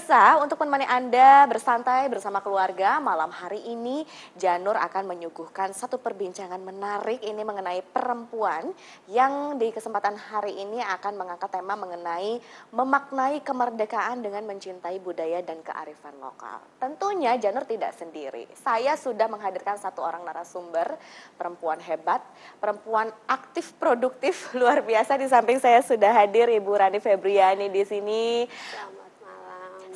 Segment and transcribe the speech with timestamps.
[0.00, 6.56] Pemirsa, untuk menemani Anda bersantai bersama keluarga, malam hari ini Janur akan menyuguhkan satu perbincangan
[6.56, 8.72] menarik ini mengenai perempuan
[9.12, 12.40] yang di kesempatan hari ini akan mengangkat tema mengenai
[12.72, 16.64] memaknai kemerdekaan dengan mencintai budaya dan kearifan lokal.
[16.80, 18.48] Tentunya Janur tidak sendiri.
[18.56, 20.96] Saya sudah menghadirkan satu orang narasumber,
[21.36, 22.24] perempuan hebat,
[22.56, 28.48] perempuan aktif produktif luar biasa di samping saya sudah hadir Ibu Rani Febriani di sini.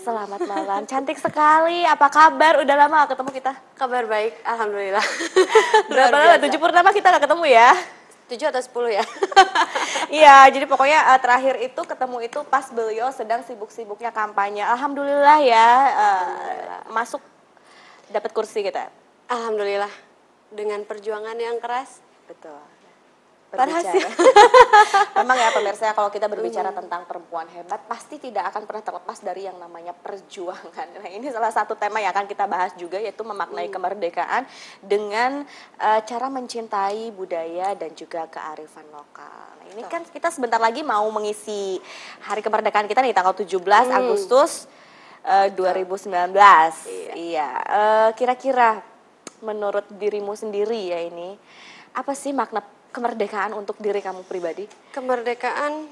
[0.05, 0.85] Selamat malam.
[0.85, 1.81] Cantik sekali.
[1.89, 2.61] Apa kabar?
[2.61, 3.53] Udah lama gak ketemu kita?
[3.73, 5.01] Kabar baik, alhamdulillah.
[5.89, 6.37] Berapa lama?
[6.45, 7.73] Tujuh purnama kita gak ketemu ya?
[8.29, 9.05] 7 atau 10 ya?
[10.05, 14.61] Iya, jadi pokoknya eh, terakhir itu ketemu itu pas beliau sedang sibuk-sibuknya kampanye.
[14.61, 16.25] Alhamdulillah ya, eh,
[16.93, 17.25] masuk
[18.13, 18.93] dapat kursi kita.
[19.33, 19.91] alhamdulillah.
[20.53, 22.05] Dengan perjuangan yang keras.
[22.29, 22.74] Betul.
[23.55, 24.09] Berbicara.
[25.23, 29.47] Memang ya pemirsa kalau kita berbicara tentang perempuan hebat pasti tidak akan pernah terlepas dari
[29.47, 30.89] yang namanya perjuangan.
[31.01, 34.45] Nah ini salah satu tema yang akan kita bahas juga yaitu memaknai kemerdekaan
[34.83, 35.47] dengan
[35.79, 39.47] eh, cara mencintai budaya dan juga kearifan lokal.
[39.63, 41.79] Nah ini kan kita sebentar lagi mau mengisi
[42.27, 43.63] hari kemerdekaan kita nih tanggal 17
[43.95, 44.67] Agustus
[45.23, 46.35] eh, 2019.
[47.15, 47.49] Iya.
[47.55, 48.95] Eh, Kira-kira
[49.45, 51.37] menurut dirimu sendiri ya ini
[51.95, 54.71] apa sih makna kemerdekaan untuk diri kamu pribadi?
[54.95, 55.91] Kemerdekaan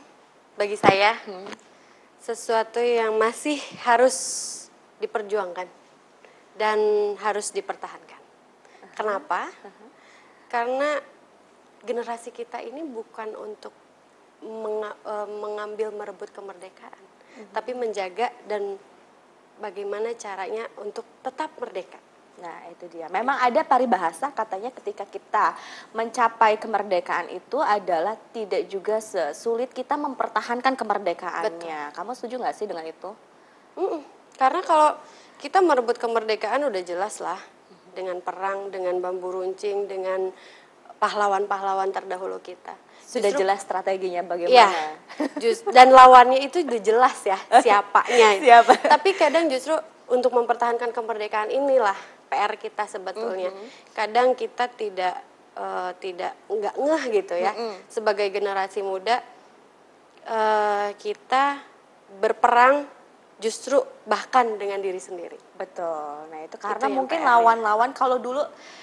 [0.55, 1.19] bagi saya
[2.23, 4.15] sesuatu yang masih harus
[5.03, 5.67] diperjuangkan
[6.55, 6.79] dan
[7.19, 8.23] harus dipertahankan.
[8.95, 9.51] Kenapa?
[10.47, 11.03] Karena
[11.83, 13.75] generasi kita ini bukan untuk
[14.47, 17.03] menga- eh, mengambil merebut kemerdekaan,
[17.51, 18.79] tapi menjaga dan
[19.59, 21.99] bagaimana caranya untuk tetap merdeka.
[22.41, 23.07] Nah, itu dia.
[23.13, 25.53] Memang ada paribahasa katanya ketika kita
[25.93, 31.93] mencapai kemerdekaan itu adalah tidak juga sesulit kita mempertahankan kemerdekaannya.
[31.93, 33.11] Kamu setuju nggak sih dengan itu?
[33.77, 34.01] Mm-mm.
[34.41, 34.97] Karena kalau
[35.39, 37.39] kita merebut kemerdekaan udah jelas lah
[37.93, 40.33] dengan perang, dengan bambu runcing, dengan
[40.97, 42.73] pahlawan-pahlawan terdahulu kita.
[43.03, 44.97] Sudah Justru- jelas strateginya bagaimana?
[45.37, 48.39] Just- dan lawannya itu udah jelas ya siapanya.
[48.47, 48.73] Siapa?
[48.89, 49.77] Tapi kadang justru
[50.09, 51.99] untuk mempertahankan kemerdekaan inilah
[52.33, 53.53] PR kita sebetulnya.
[53.93, 55.21] Kadang kita tidak
[55.53, 57.53] eh, tidak nggak ngeh gitu ya.
[57.93, 59.21] Sebagai generasi muda
[60.25, 61.61] eh, kita
[62.17, 62.89] berperang
[63.37, 65.39] justru bahkan dengan diri sendiri.
[65.55, 66.27] Betul.
[66.27, 68.43] Nah, itu karena yang mungkin lawan-lawan kalau dulu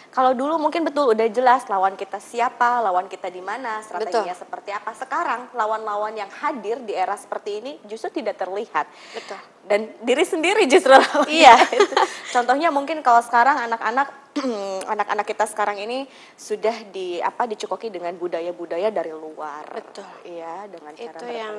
[0.09, 4.71] kalau dulu mungkin betul udah jelas lawan kita siapa, lawan kita di mana, strateginya seperti
[4.71, 4.95] apa.
[4.95, 8.87] Sekarang lawan-lawan yang hadir di era seperti ini justru tidak terlihat.
[9.13, 9.39] Betul.
[9.67, 11.27] Dan diri sendiri justru lawan.
[11.39, 11.55] Iya.
[11.75, 11.95] itu.
[12.31, 14.29] Contohnya mungkin kalau sekarang anak-anak
[14.93, 16.05] anak-anak kita sekarang ini
[16.37, 19.65] sudah di apa dicukoki dengan budaya-budaya dari luar.
[19.73, 20.05] Betul.
[20.25, 21.55] Iya, dengan cara Itu yang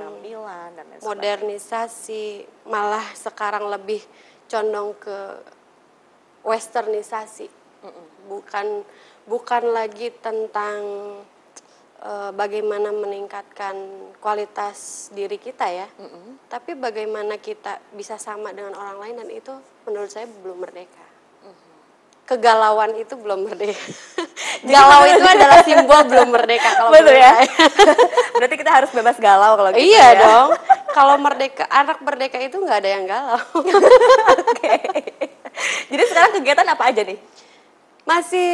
[0.75, 3.98] dan lain modernisasi malah sekarang lebih
[4.46, 5.18] condong ke
[6.46, 7.50] westernisasi
[8.30, 8.86] bukan
[9.26, 10.80] bukan lagi tentang
[12.04, 13.74] eh, bagaimana meningkatkan
[14.22, 15.88] kualitas diri kita ya
[16.46, 19.54] tapi bagaimana kita bisa sama dengan orang lain dan itu
[19.88, 21.04] menurut saya belum merdeka
[22.30, 23.82] kegalauan itu belum merdeka
[24.70, 27.32] galau itu adalah simbol belum merdeka kalau Betul ya.
[28.38, 30.20] Berarti kita harus bebas galau kalau gitu iya ya.
[30.22, 30.48] dong.
[30.90, 33.40] Kalau merdeka, anak merdeka itu nggak ada yang galau.
[34.50, 34.74] Oke.
[35.86, 37.18] Jadi sekarang kegiatan apa aja nih?
[38.04, 38.50] Masih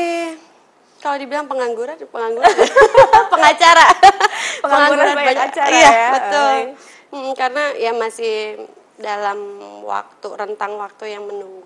[0.98, 2.50] kalau dibilang pengangguran, pengangguran,
[3.32, 3.86] pengacara,
[4.64, 6.08] Pengangguran banyak acara Iya ya.
[6.12, 6.50] betul.
[6.50, 6.64] Oke.
[7.06, 8.34] Hmm, karena ya masih
[8.98, 9.38] dalam
[9.86, 11.62] waktu rentang waktu yang menunggu,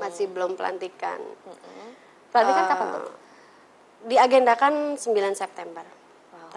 [0.00, 1.18] masih belum pelantikan.
[2.30, 3.14] Pelantikan Eh, kapan tuh?
[4.00, 5.84] Diagendakan 9 September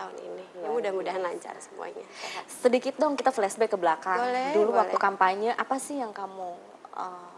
[0.04, 0.44] tahun ini.
[0.60, 2.04] Ya, mudah-mudahan lancar semuanya.
[2.12, 2.46] Sehat.
[2.46, 4.20] Sedikit dong kita flashback ke belakang.
[4.20, 4.80] Boleh, Dulu boleh.
[4.84, 6.50] waktu kampanye apa sih yang kamu
[6.94, 7.32] eh,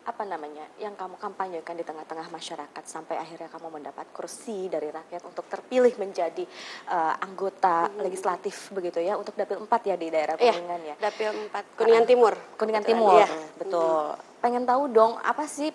[0.00, 0.66] apa namanya?
[0.76, 5.94] Yang kamu kampanyekan di tengah-tengah masyarakat sampai akhirnya kamu mendapat kursi dari rakyat untuk terpilih
[5.96, 6.42] menjadi
[6.88, 10.94] eh, anggota legislatif begitu ya untuk dapil 4 ya di daerah Iya, Kuningan ya.
[10.98, 12.34] Dapil 4 Kuningan Timur.
[12.56, 13.28] Kuningan Kebetulan, Timur, iya.
[13.54, 14.04] betul.
[14.40, 15.68] Pengen tahu dong apa sih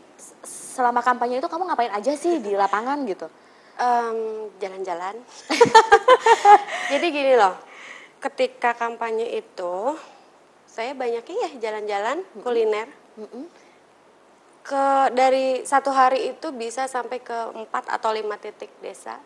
[0.43, 3.29] selama kampanye itu kamu ngapain aja sih di lapangan gitu?
[3.75, 5.19] Em, jalan-jalan.
[6.91, 7.59] Jadi gini loh,
[8.23, 9.99] ketika kampanye itu
[10.63, 12.87] saya banyaknya ya jalan-jalan, kuliner.
[14.63, 19.19] Ke dari satu hari itu bisa sampai ke empat atau lima titik desa,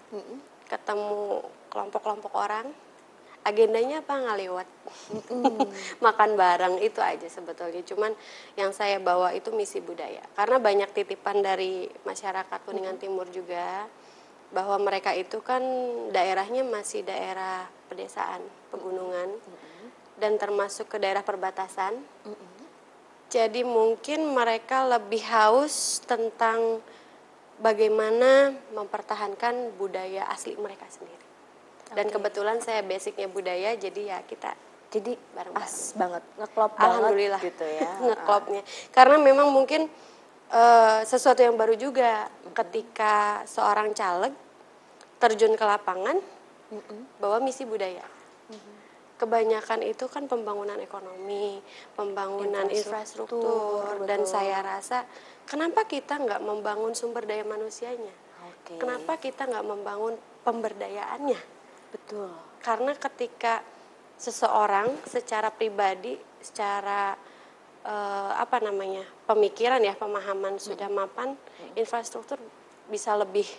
[0.66, 2.66] ketemu kelompok-kelompok orang.
[3.45, 4.19] Agendanya apa?
[4.19, 4.68] Ngaliwat,
[6.06, 7.86] makan bareng itu aja sebetulnya.
[7.86, 8.12] Cuman
[8.57, 13.88] yang saya bawa itu misi budaya, karena banyak titipan dari masyarakat Kuningan Timur juga
[14.50, 15.62] bahwa mereka itu kan
[16.10, 18.42] daerahnya masih daerah pedesaan,
[18.74, 19.30] pegunungan.
[20.19, 21.96] dan termasuk ke daerah perbatasan.
[23.31, 26.84] Jadi mungkin mereka lebih haus tentang
[27.63, 31.24] bagaimana mempertahankan budaya asli mereka sendiri.
[31.95, 34.54] Dan kebetulan saya basicnya budaya, jadi ya kita
[34.90, 35.54] Jadi Bareng-bareng.
[35.54, 37.92] pas banget, ngeklop alhamdulillah banget gitu ya.
[38.10, 38.62] ngeklopnya.
[38.90, 39.86] Karena memang mungkin
[40.50, 44.34] eh, sesuatu yang baru juga ketika seorang caleg
[45.19, 46.18] terjun ke lapangan
[47.19, 48.06] bawa misi budaya.
[49.19, 51.60] Kebanyakan itu kan pembangunan ekonomi,
[51.92, 54.31] pembangunan Infrastruktur, infrastruktur, dan betul.
[54.31, 55.04] saya rasa
[55.44, 58.16] kenapa kita nggak membangun sumber daya manusianya?
[58.48, 58.80] Oke.
[58.80, 60.16] Kenapa kita nggak membangun
[60.48, 61.36] pemberdayaannya?
[61.92, 62.31] Betul.
[62.63, 63.60] Karena ketika
[64.16, 67.19] seseorang secara pribadi, secara
[67.90, 71.34] eh, apa namanya pemikiran ya pemahaman sudah mapan,
[71.74, 72.38] infrastruktur
[72.86, 73.50] bisa lebih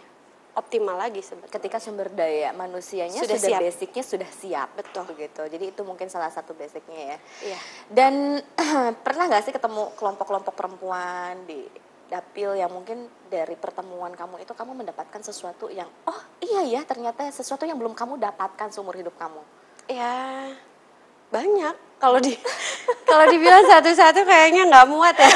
[0.54, 1.54] optimal lagi sebetulnya.
[1.54, 3.60] Ketika sumber daya manusianya Sudah sudah, siap.
[3.62, 5.04] basicnya sudah siap, Betul.
[5.14, 5.42] begitu.
[5.46, 7.18] Jadi itu mungkin salah satu basicnya ya.
[7.46, 7.58] Iya.
[7.86, 8.14] Dan
[9.06, 11.66] pernah nggak sih ketemu kelompok-kelompok perempuan di
[12.10, 17.30] dapil yang mungkin dari pertemuan kamu itu kamu mendapatkan sesuatu yang oh iya ya ternyata
[17.30, 19.38] sesuatu yang belum kamu dapatkan seumur hidup kamu.
[19.86, 20.50] Ya
[21.30, 21.89] banyak.
[22.00, 22.32] Kalau di
[23.08, 25.28] kalau dibilang satu-satu kayaknya nggak muat ya.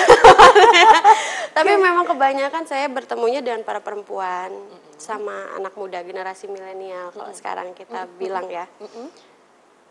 [1.57, 4.51] Tapi memang kebanyakan saya bertemunya dengan para perempuan
[4.97, 8.65] sama anak muda generasi milenial kalau sekarang kita bilang ya.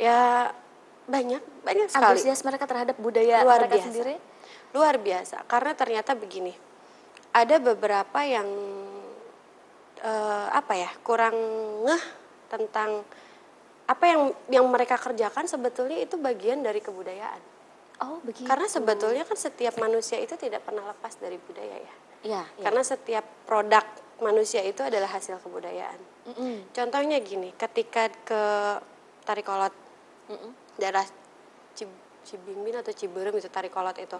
[0.01, 0.49] Ya
[1.05, 2.17] banyak banyak sekali.
[2.17, 3.85] Antusias mereka terhadap budaya Luar mereka biasa.
[3.87, 4.15] sendiri.
[4.73, 6.53] Luar biasa karena ternyata begini.
[7.33, 8.49] Ada beberapa yang
[10.01, 11.37] eh, apa ya kurang
[11.85, 12.03] ngeh
[12.49, 13.05] tentang
[13.83, 17.41] apa yang yang mereka kerjakan sebetulnya itu bagian dari kebudayaan.
[18.01, 18.47] Oh begitu.
[18.47, 21.95] Karena sebetulnya kan setiap manusia itu tidak pernah lepas dari budaya ya.
[22.23, 22.43] Iya.
[22.57, 22.63] iya.
[22.63, 23.83] Karena setiap produk
[24.23, 25.99] manusia itu adalah hasil kebudayaan.
[26.31, 26.71] Mm-mm.
[26.71, 28.41] Contohnya gini, ketika ke
[29.27, 29.75] Tarikolot
[30.31, 30.51] Mm-mm.
[30.79, 31.03] daerah
[31.75, 34.15] Cib- Cibimbing atau Ciberem itu Tarikolot itu.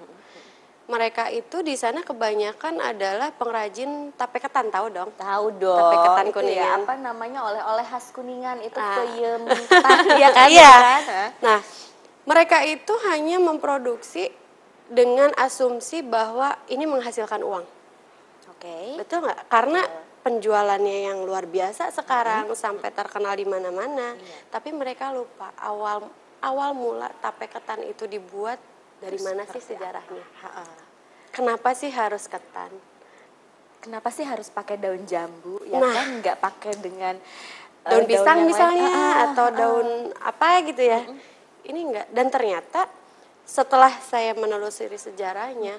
[0.84, 5.10] Mereka itu di sana kebanyakan adalah pengrajin tape ketan tahu dong.
[5.16, 5.80] Tahu dong.
[5.80, 6.60] Tape ketan itu Kuningan.
[6.60, 9.00] ya, apa namanya oleh-oleh khas kuningan itu Ah.
[9.00, 9.42] peyem
[10.24, 10.48] ya kan?
[10.52, 10.60] Iya.
[10.60, 11.30] ya kan?
[11.40, 11.60] Nah,
[12.28, 14.28] mereka itu hanya memproduksi
[14.92, 17.64] dengan asumsi bahwa ini menghasilkan uang.
[18.52, 19.00] Oke.
[19.00, 19.48] Betul nggak?
[19.48, 19.82] Karena
[20.20, 24.20] penjualannya yang luar biasa sekarang sampai terkenal di mana-mana.
[24.52, 28.60] Tapi mereka lupa awal awal mula tape ketan itu dibuat
[29.04, 30.24] dari mana sih sejarahnya?
[30.42, 30.66] Ha-ha.
[31.30, 32.72] Kenapa sih harus ketan?
[33.78, 35.92] Kenapa sih harus pakai daun jambu ya Nah.
[35.92, 38.48] kan nggak pakai dengan eh, Daun pisang lain?
[38.48, 39.52] misalnya Ah, ah, atau ah.
[39.52, 41.04] daun apa gitu ya.
[41.64, 42.88] Ini enggak dan ternyata
[43.44, 45.76] setelah saya menelusuri sejarahnya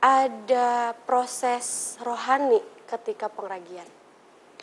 [0.00, 3.84] ada proses rohani ketika pengragian.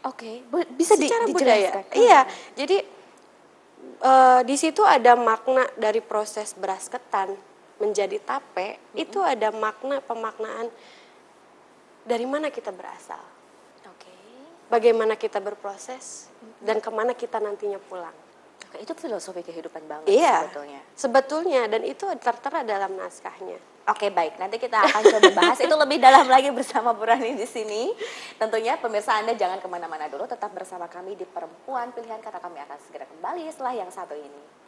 [0.01, 1.33] Oke, Bu- bisa di, dijelaskan?
[1.33, 1.71] budaya.
[1.91, 2.19] Iya,
[2.55, 2.77] jadi
[4.01, 7.37] eh, di situ ada makna dari proses beras ketan
[7.81, 8.77] menjadi tape.
[8.93, 10.69] Itu ada makna pemaknaan
[12.01, 13.21] dari mana kita berasal,
[13.85, 14.13] Oke.
[14.69, 16.29] bagaimana kita berproses,
[16.61, 18.13] dan ke mana kita nantinya pulang.
[18.69, 20.81] Oke, itu filosofi kehidupan banget Iya, sebetulnya.
[20.97, 23.57] sebetulnya dan itu tertera dalam naskahnya.
[23.89, 27.49] Oke baik, nanti kita akan coba bahas itu lebih dalam lagi bersama Bu Rani di
[27.49, 27.89] sini.
[28.37, 32.61] Tentunya pemirsa Anda jangan ke mana-mana dulu, tetap bersama kami di Perempuan Pilihan Kata kami
[32.61, 34.60] akan segera kembali setelah yang satu ini.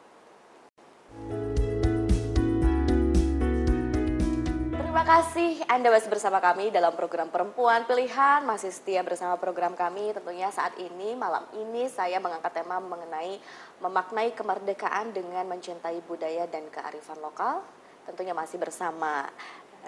[5.03, 10.15] Terima kasih Anda masih bersama kami dalam program Perempuan Pilihan, masih setia bersama program kami.
[10.15, 13.35] Tentunya saat ini, malam ini saya mengangkat tema mengenai
[13.83, 17.67] memaknai kemerdekaan dengan mencintai budaya dan kearifan lokal.
[18.07, 19.27] Tentunya masih bersama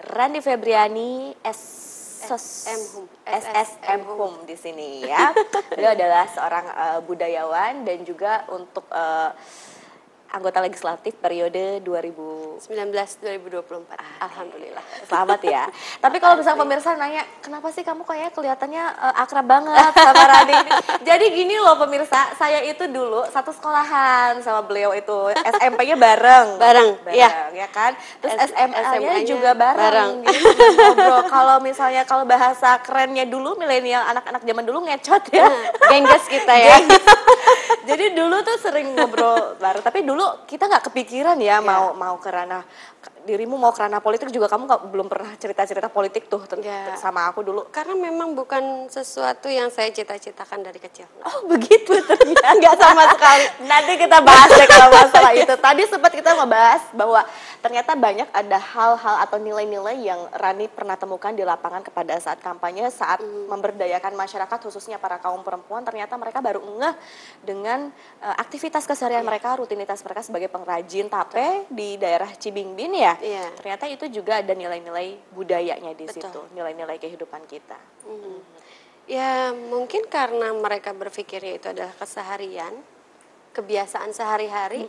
[0.04, 3.08] Randi Febriani, SSM Hum.
[3.24, 5.32] SSM Hum di sini ya.
[5.72, 9.32] Beliau adalah seorang eh, budayawan dan juga untuk eh,
[10.32, 14.22] anggota legislatif periode 2000 19 2024.
[14.24, 14.84] Alhamdulillah.
[15.04, 15.64] Selamat ya.
[16.00, 20.56] Tapi kalau misalnya pemirsa nanya, kenapa sih kamu kayak kelihatannya eh, akrab banget sama Rani?
[21.08, 26.46] Jadi gini loh pemirsa, saya itu dulu satu sekolahan sama beliau itu SMP-nya bareng.
[26.56, 27.52] Bareng, iya.
[27.52, 27.92] ya kan?
[28.24, 30.24] Terus SMA-nya juga bareng.
[30.24, 30.32] bareng.
[30.32, 31.20] Gitu, ngobrol.
[31.28, 35.44] Kalau misalnya kalau bahasa kerennya dulu milenial anak-anak zaman dulu ngecot ya.
[35.46, 35.60] Nah,
[35.92, 36.76] gengges kita ya.
[37.88, 42.28] Jadi dulu tuh sering ngobrol bareng, tapi dulu kita nggak kepikiran ya mau mau ke
[42.30, 42.62] ranah
[43.26, 46.96] dirimu mau ke ranah politik juga kamu nggak belum pernah cerita-cerita politik tuh Nggak.
[46.96, 47.66] sama aku dulu.
[47.68, 51.10] Karena memang bukan sesuatu yang saya cita-citakan dari kecil.
[51.20, 52.46] Oh begitu ternyata.
[52.54, 53.44] Enggak sama sekali.
[53.66, 57.26] Nanti kita bahas deh kalau masalah itu tadi sempat kita membahas bahwa
[57.58, 62.86] ternyata banyak ada hal-hal atau nilai-nilai yang Rani pernah temukan di lapangan kepada saat kampanye
[62.88, 63.48] saat Hmm.
[63.48, 66.94] memberdayakan masyarakat khususnya para kaum perempuan ternyata mereka baru ngeh
[67.42, 67.88] dengan
[68.20, 69.26] uh, aktivitas keseharian Iya.
[69.26, 73.52] mereka rutinitas mereka sebagai pengrajin tape di daerah Cibingbin ya Iya.
[73.56, 76.22] ternyata itu juga ada nilai-nilai budayanya di Betul.
[76.28, 78.38] situ nilai-nilai kehidupan kita Mhm.
[79.06, 82.74] Ya mungkin karena mereka berpikirnya itu adalah keseharian,
[83.54, 84.82] kebiasaan sehari-hari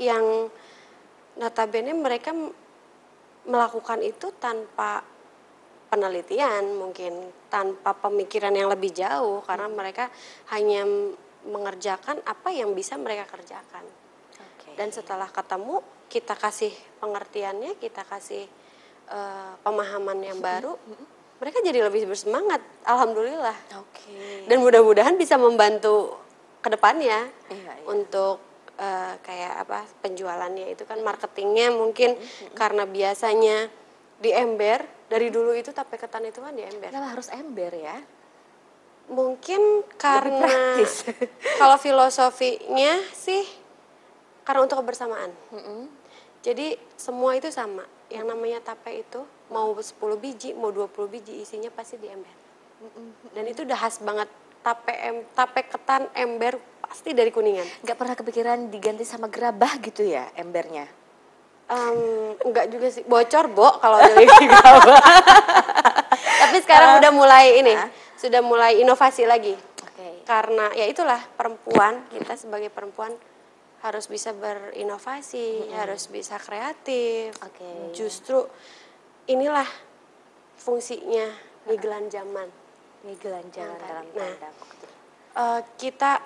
[0.00, 0.48] yang
[1.36, 2.32] notabene mereka
[3.44, 5.04] melakukan itu tanpa
[5.92, 10.08] penelitian mungkin tanpa pemikiran yang lebih jauh karena mereka
[10.56, 10.88] hanya
[11.44, 13.84] mengerjakan apa yang bisa mereka kerjakan.
[14.80, 16.72] Dan setelah ketemu kita kasih
[17.04, 18.48] pengertiannya, kita kasih
[19.12, 20.72] eh, pemahaman yang baru,
[21.36, 22.64] mereka jadi lebih bersemangat.
[22.88, 23.76] Alhamdulillah.
[23.76, 24.48] Oke.
[24.48, 26.16] Dan mudah-mudahan bisa membantu
[26.64, 27.84] ke depannya Iya, iya.
[27.92, 28.40] untuk
[28.80, 32.16] eh, kayak apa penjualannya itu kan marketingnya mungkin
[32.56, 33.68] karena biasanya
[34.16, 36.88] di ember dari dulu itu tape ketan itu kan di ember.
[36.88, 38.00] Kenapa harus ember ya?
[39.12, 40.80] Mungkin karena
[41.60, 43.59] kalau filosofinya sih
[44.50, 45.30] karena untuk kebersamaan.
[45.54, 45.86] Mm-mm.
[46.42, 47.86] Jadi semua itu sama.
[48.10, 52.34] Yang namanya tape itu mau 10 biji, mau 20 biji isinya pasti di ember.
[53.30, 54.26] Dan itu udah khas banget.
[54.66, 57.86] Tape em, tape ketan ember pasti dari Kuningan.
[57.86, 60.90] Nggak pernah kepikiran diganti sama gerabah gitu ya embernya?
[61.70, 64.98] Em, enggak juga sih bocor, Bo, kalau dari gerabah.
[66.42, 67.78] Tapi sekarang udah mulai ini,
[68.18, 69.54] sudah mulai inovasi lagi.
[69.86, 70.26] Oke.
[70.26, 73.14] Karena ya itulah perempuan, kita sebagai perempuan
[73.80, 77.32] harus bisa berinovasi, harus bisa kreatif.
[77.40, 77.96] Oke.
[77.96, 78.44] Justru
[79.32, 79.66] inilah
[80.60, 81.32] fungsinya
[81.64, 82.48] ngigelan zaman.
[83.08, 84.34] Ngigelan jalan Nah, dalam nah.
[85.30, 86.20] Eh, kita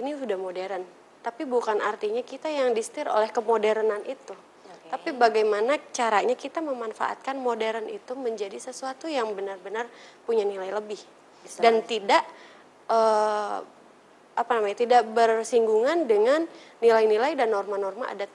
[0.00, 0.82] ini sudah modern,
[1.20, 4.34] tapi bukan artinya kita yang distir oleh kemodernan itu.
[4.84, 9.90] Tapi bagaimana caranya kita memanfaatkan modern itu menjadi sesuatu yang benar-benar
[10.22, 11.00] punya nilai lebih
[11.42, 11.58] Bisa.
[11.58, 12.22] dan tidak
[12.86, 13.58] eh,
[14.34, 16.46] apa namanya tidak bersinggungan dengan
[16.82, 18.30] nilai-nilai dan norma-norma adat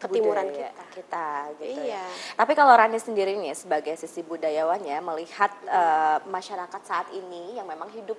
[0.00, 0.84] ketimuran budaya kita.
[0.92, 1.96] kita gitu ya.
[1.96, 2.04] Iya.
[2.36, 7.88] Tapi kalau Rani sendiri nih sebagai sisi budayawannya melihat eh, masyarakat saat ini yang memang
[7.94, 8.18] hidup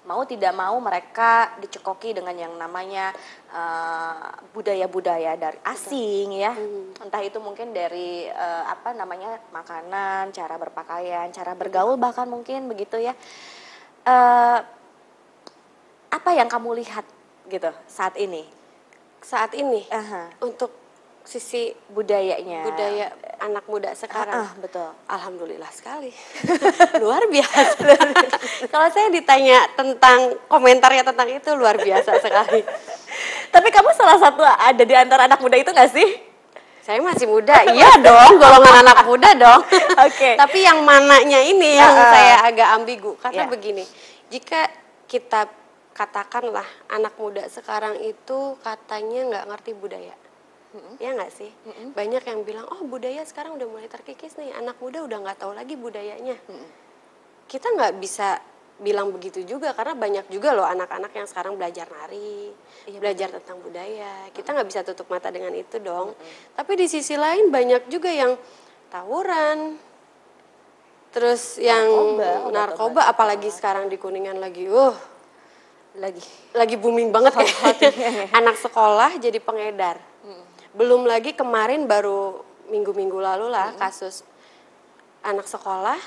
[0.00, 3.12] mau tidak mau mereka dicekoki dengan yang namanya
[3.52, 6.56] eh, budaya-budaya dari asing ya.
[7.04, 12.96] Entah itu mungkin dari eh, apa namanya makanan, cara berpakaian, cara bergaul bahkan mungkin begitu
[12.96, 13.12] ya.
[14.08, 14.79] Eh,
[16.10, 17.06] apa yang kamu lihat
[17.46, 18.46] gitu saat ini?
[19.20, 20.72] Saat ini Aha, untuk
[21.20, 22.64] sisi budayanya.
[22.64, 23.06] budaya
[23.38, 24.48] anak muda sekarang.
[24.48, 24.88] Ah, betul.
[25.06, 26.10] Alhamdulillah sekali.
[27.02, 27.86] luar biasa.
[28.66, 32.64] Kalau saya ditanya tentang komentarnya tentang itu luar biasa sekali.
[33.52, 36.08] Tapi kamu salah satu ada di antara anak muda itu nggak sih?
[36.80, 39.60] Saya masih muda, iya dong, golongan anak muda dong.
[40.08, 40.34] Oke.
[40.34, 42.10] Tapi yang mananya ini yang Ah, ah.
[42.10, 43.50] saya agak ambigu karena Ya.
[43.52, 43.84] begini,
[44.32, 44.64] jika
[45.04, 45.44] kita
[46.00, 50.16] katakanlah anak muda sekarang itu katanya nggak ngerti budaya,
[50.96, 51.52] ya nggak sih?
[51.92, 55.52] Banyak yang bilang, oh budaya sekarang udah mulai terkikis nih, anak muda udah nggak tahu
[55.52, 56.40] lagi budayanya.
[57.44, 58.40] Kita nggak bisa
[58.80, 62.48] bilang begitu juga karena banyak juga loh anak-anak yang sekarang belajar nari,
[62.88, 64.32] Iya, belajar tentang budaya.
[64.32, 66.16] Kita nggak bisa tutup mata dengan itu dong.
[66.56, 68.40] Tapi di sisi lain banyak juga yang
[68.88, 69.76] tawuran,
[71.12, 75.19] terus yang Narkoba, narkoba, apalagi sekarang di kuningan lagi, uh
[75.98, 76.22] Lagi.
[76.54, 79.98] lagi booming banget kayak anak sekolah jadi pengedar.
[80.70, 84.22] Belum lagi kemarin baru minggu-minggu lalu lah kasus
[85.26, 85.98] anak sekolah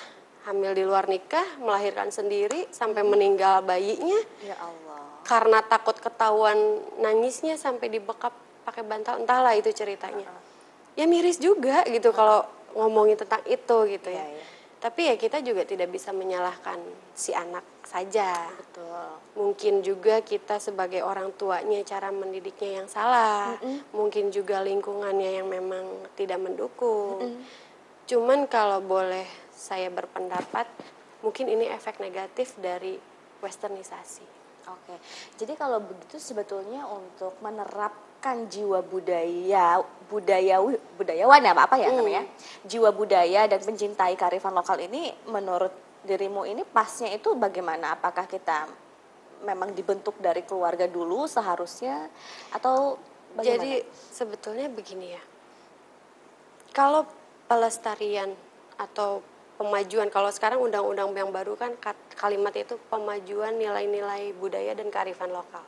[0.43, 5.23] hamil di luar nikah, melahirkan sendiri sampai meninggal bayinya Ya Allah.
[5.23, 6.55] karena takut ketahuan
[6.99, 8.31] nangisnya sampai dibekap
[8.63, 10.27] pakai bantal entahlah itu ceritanya.
[10.95, 14.19] Ya miris juga gitu kalau ngomongin tentang itu gitu ya.
[14.19, 14.45] Iya, iya.
[14.83, 16.75] Tapi ya kita juga tidak bisa menyalahkan
[17.15, 19.07] si anak saja Betul.
[19.39, 23.55] mungkin juga kita sebagai orang tuanya cara mendidiknya yang salah,
[23.95, 27.39] mungkin juga lingkungannya yang memang tidak mendukung.
[28.03, 29.23] Cuman kalau boleh
[29.55, 30.67] saya berpendapat,
[31.23, 32.99] mungkin ini efek negatif dari
[33.39, 34.27] westernisasi.
[34.67, 34.95] Oke.
[35.39, 37.39] Jadi kalau begitu sebetulnya untuk
[38.23, 40.55] menerapkan jiwa budaya budaya
[40.95, 42.23] budayawan ya apa apa ya namanya
[42.63, 45.75] jiwa budaya dan mencintai kearifan lokal ini menurut
[46.07, 47.99] dirimu ini pasnya itu bagaimana?
[47.99, 48.67] Apakah kita
[49.43, 52.07] memang dibentuk dari keluarga dulu seharusnya
[52.55, 52.95] atau
[53.35, 53.59] bagaimana?
[53.59, 55.23] Jadi sebetulnya begini ya,
[56.71, 57.07] kalau
[57.47, 58.35] pelestarian
[58.79, 59.23] atau
[59.59, 61.75] pemajuan, kalau sekarang undang-undang yang baru kan
[62.19, 65.63] kalimat itu pemajuan nilai-nilai budaya dan kearifan lokal.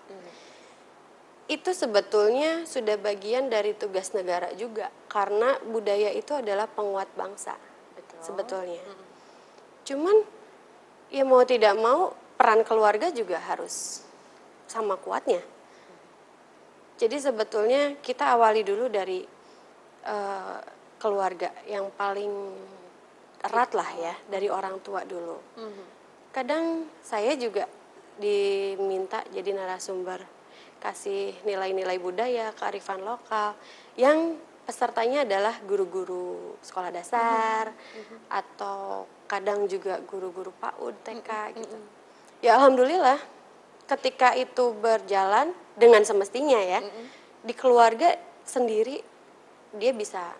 [1.45, 7.53] Itu sebetulnya sudah bagian dari tugas negara juga karena budaya itu adalah penguat bangsa
[7.93, 8.19] Betul.
[8.25, 8.81] sebetulnya.
[9.85, 10.25] Cuman
[11.13, 14.01] ya mau tidak mau peran keluarga juga harus
[14.65, 15.41] sama kuatnya.
[16.97, 19.21] Jadi sebetulnya kita awali dulu dari
[20.05, 20.59] eh,
[20.97, 22.33] keluarga yang paling
[23.45, 25.37] erat lah ya dari orang tua dulu.
[25.61, 25.85] Mhm.
[26.33, 27.69] Kadang saya juga
[28.17, 30.34] diminta jadi narasumber
[30.83, 33.57] kasih nilai-nilai budaya, kearifan lokal
[33.97, 37.69] yang pesertanya adalah guru-guru sekolah dasar
[38.29, 41.77] atau kadang juga guru-guru PAUD TK gitu.
[42.41, 43.17] Ya alhamdulillah
[43.85, 46.81] ketika itu berjalan dengan semestinya ya
[47.45, 49.01] di keluarga sendiri
[49.77, 50.33] dia bisa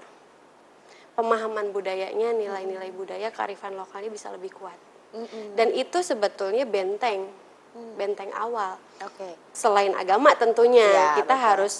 [1.15, 4.75] pemahaman budayanya, nilai-nilai budaya, kearifan lokalnya bisa lebih kuat.
[5.15, 5.55] Mm-mm.
[5.55, 7.31] Dan itu sebetulnya benteng,
[7.95, 8.79] benteng awal.
[9.03, 9.35] Oke.
[9.51, 11.45] Selain agama tentunya, Ya, kita betul.
[11.45, 11.75] harus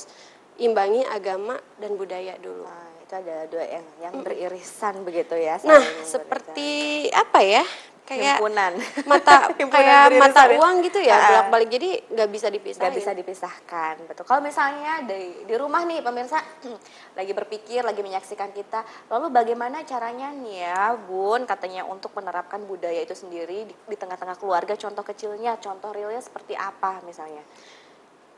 [0.60, 2.64] imbangi agama dan budaya dulu.
[2.68, 5.60] Nah, itu ada dua yang yang beririsan begitu ya.
[5.64, 7.64] Nah, seperti apa ya?
[8.06, 8.74] Kayak himpunan.
[9.10, 11.26] mata Himpunan kayak mata uang gitu ya, Ah.
[11.26, 11.70] bolak-balik.
[11.74, 12.82] Jadi nggak bisa dipisahin.
[12.86, 16.38] nggak bisa dipisahkan betul kalau misalnya di di rumah nih pemirsa
[17.18, 23.02] lagi berpikir lagi menyaksikan kita lalu bagaimana caranya nih ya bun katanya untuk menerapkan budaya
[23.02, 27.42] itu sendiri di, di tengah-tengah keluarga contoh kecilnya contoh realnya seperti apa misalnya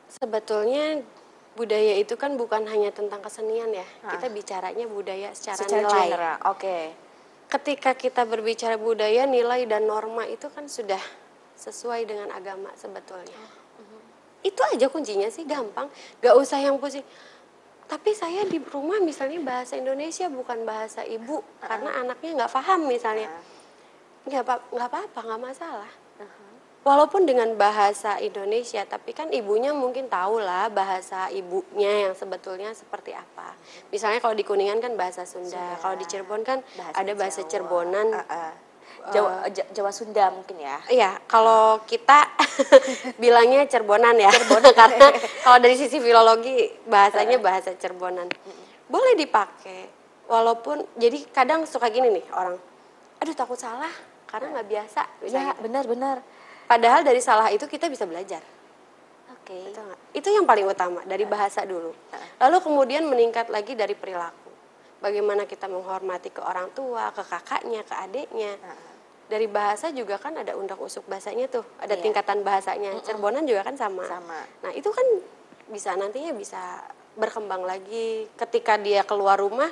[0.07, 1.03] Sebetulnya
[1.53, 3.83] budaya itu kan bukan hanya tentang kesenian ya.
[3.99, 4.15] Ah.
[4.15, 6.39] Kita bicaranya budaya secara, secara nilai.
[6.47, 6.77] oke
[7.47, 10.99] Ketika kita berbicara budaya, nilai dan norma itu kan sudah
[11.55, 13.39] sesuai dengan agama sebetulnya.
[14.43, 15.87] Itu aja kuncinya sih gampang,
[16.19, 17.03] gak usah yang pusing.
[17.87, 23.31] Tapi saya di rumah misalnya bahasa Indonesia bukan bahasa ibu karena anaknya nggak paham misalnya.
[24.27, 25.91] nggak apa nggak apa-apa nggak masalah.
[26.87, 33.11] Walaupun dengan bahasa Indonesia, tapi kan ibunya mungkin tahu lah bahasa ibunya yang sebetulnya seperti
[33.11, 33.51] apa.
[33.91, 35.81] Misalnya kalau di Kuningan kan bahasa Sunda, Sunda.
[35.83, 37.51] kalau di Cirebon kan Bahasa ada bahasa Jawa.
[37.51, 38.07] Cirebonan.
[38.15, 38.51] Ah, ah.
[39.07, 42.27] Jawa, Ja- Jawa Sunda mungkin ya Iya, kalau kita
[43.21, 44.31] bilangnya Cerbonan ya.
[44.79, 45.07] Karena
[45.43, 46.55] kalau dari sisi filologi
[46.87, 48.31] bahasanya bahasa Cerbonan.
[48.87, 49.91] Boleh dipakai.
[50.27, 52.55] Walaupun jadi kadang suka gini nih orang.
[53.19, 53.91] Aduh takut salah
[54.27, 55.01] karena nggak biasa.
[55.03, 55.53] ya misalnya.
[55.59, 56.15] benar-benar
[56.67, 58.43] Padahal dari salah itu kita bisa belajar.
[59.31, 59.99] oke Betul nggak?
[60.11, 61.95] Itu yang paling utama dari bahasa dulu.
[62.37, 64.51] Lalu kemudian meningkat lagi dari perilaku.
[64.99, 68.53] Bagaimana kita menghormati ke orang tua, ke kakaknya, ke adiknya.
[69.27, 72.03] Dari bahasa juga kan ada undak usuk bahasanya tuh, ada Iya.
[72.03, 72.95] tingkatan bahasanya.
[73.03, 74.03] Cerbonan juga kan sama.
[74.07, 74.39] Sama.
[74.63, 75.03] Nah itu kan
[75.67, 76.83] bisa nantinya bisa
[77.15, 78.27] berkembang lagi.
[78.39, 79.67] Ketika dia keluar rumah,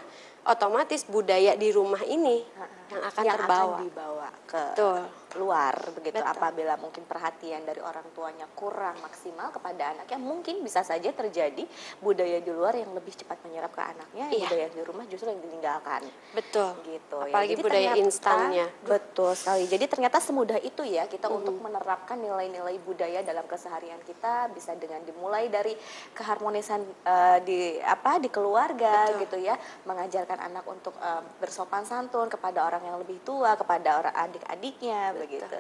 [0.46, 2.46] otomatis budaya di rumah ini
[2.94, 3.76] yang akan yang terbawa.
[3.80, 5.02] akan dibawa ke Betul.
[5.36, 6.32] Luar begitu Betul.
[6.32, 11.64] apabila mungkin perhatian dari orang tuanya kurang maksimal kepada anaknya mungkin bisa saja terjadi
[12.00, 14.48] budaya di luar yang lebih cepat menyerap ke anaknya Iya.
[14.48, 16.70] budaya di rumah justru yang ditinggalkan Betul.
[16.84, 18.66] gitu Apalagi Jadi budaya ternyata- instannya.
[18.82, 24.48] betul sekali jadi ternyata semudah itu ya kita untuk menerapkan nilai-nilai budaya dalam keseharian kita
[24.50, 25.76] bisa dengan dimulai dari
[26.12, 29.20] keharmonisan eh, di apa di keluarga Betul.
[29.22, 34.16] gitu ya mengajarkan anak untuk eh, bersopan santun kepada orang yang lebih tua kepada orang
[34.16, 35.12] adik-adiknya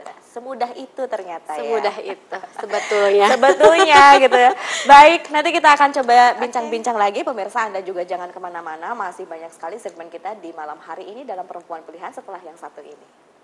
[0.06, 3.28] Nah, semudah itu ternyata ya Semudah itu sebetulnya.
[3.34, 4.52] sebetulnya gitu ya.
[4.86, 7.26] Baik, nanti kita akan coba bincang-bincang lagi.
[7.26, 11.26] Pemirsa Anda juga jangan ke mana-mana, masih banyak sekali segmen kita di malam hari ini
[11.26, 13.35] dalam Perempuan Pilihan setelah yang satu ini.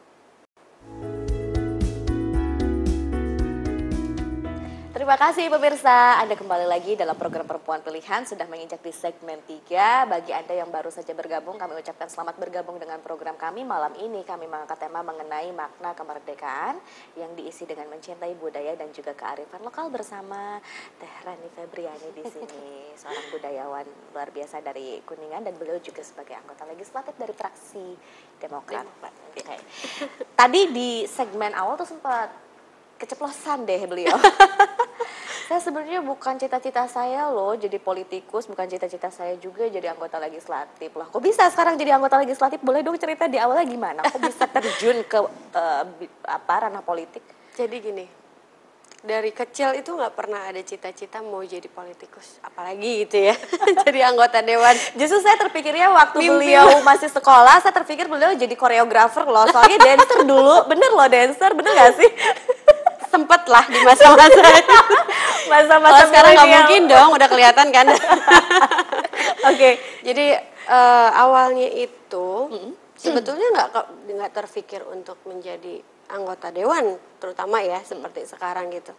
[5.01, 10.05] Terima kasih pemirsa, Anda kembali lagi dalam program Perempuan Pilihan sudah menginjak di segmen 3.
[10.05, 13.65] Bagi Anda yang baru saja bergabung, kami ucapkan selamat bergabung dengan program kami.
[13.65, 16.77] Malam ini kami mengangkat tema mengenai makna kemerdekaan
[17.17, 20.61] yang diisi dengan mencintai budaya dan juga kearifan lokal bersama
[21.01, 22.69] Teh Rani Febriani di sini,
[23.01, 27.97] seorang budayawan luar biasa dari Kuningan dan beliau juga sebagai anggota legislatif dari fraksi
[28.37, 28.85] Demokrat.
[29.01, 29.49] Oke.
[30.37, 32.29] Tadi di segmen awal tuh sempat
[33.01, 34.13] keceplosan deh beliau.
[35.51, 40.95] saya sebenarnya bukan cita-cita saya loh jadi politikus, bukan cita-cita saya juga jadi anggota legislatif
[40.95, 41.11] lah.
[41.11, 42.63] Kok bisa sekarang jadi anggota legislatif?
[42.63, 43.99] Boleh dong cerita di awalnya gimana?
[44.07, 45.19] Kok bisa terjun ke
[45.99, 47.19] bi- apa ranah politik?
[47.51, 48.07] Jadi gini,
[49.03, 53.35] dari kecil itu nggak pernah ada cita-cita mau jadi politikus, apalagi gitu ya,
[53.83, 54.71] jadi anggota dewan.
[54.95, 59.51] Justru saya terpikirnya waktu Mimpi beliau masih sekolah, saya terpikir beliau jadi koreografer loh.
[59.51, 62.09] Soalnya dancer dulu, bener loh dancer, bener gak sih?
[63.11, 64.39] Sempet lah di masa-masa.
[65.51, 67.85] Masa-masa Kalau sekarang nggak mungkin dong, udah kelihatan kan.
[69.51, 69.69] Oke.
[70.07, 70.25] Jadi
[70.71, 72.27] eh, awalnya itu
[72.95, 73.69] sebetulnya nggak
[74.15, 78.95] nggak terfikir untuk menjadi anggota dewan, terutama ya seperti sekarang gitu.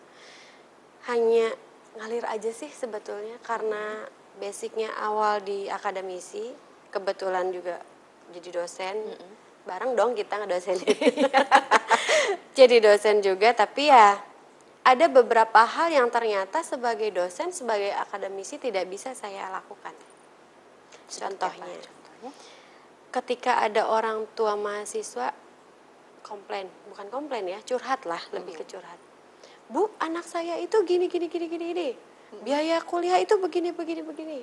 [1.08, 1.48] Hanya
[1.96, 4.08] ngalir aja sih sebetulnya karena
[4.40, 6.52] basicnya awal di akademisi
[6.88, 7.80] kebetulan juga
[8.32, 8.96] jadi dosen
[9.62, 10.78] bareng dong kita ngedosen.
[12.58, 14.18] Jadi dosen juga tapi ya
[14.82, 19.94] ada beberapa hal yang ternyata sebagai dosen sebagai akademisi tidak bisa saya lakukan.
[21.06, 22.30] Contohnya Contohnya?
[23.12, 25.36] ketika ada orang tua mahasiswa
[26.24, 26.70] komplain.
[26.88, 28.96] Bukan komplain ya curhat lah lebih ke curhat.
[29.68, 31.88] Bu anak saya itu gini gini gini gini gini.
[32.40, 34.40] Biaya kuliah itu begini begini begini.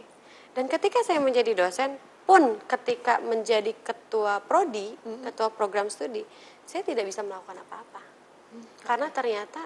[0.53, 1.97] Dan ketika saya menjadi dosen
[2.29, 4.93] pun ketika menjadi ketua prodi
[5.25, 6.21] ketua program studi
[6.69, 8.01] saya tidak bisa melakukan apa-apa
[8.85, 9.65] karena ternyata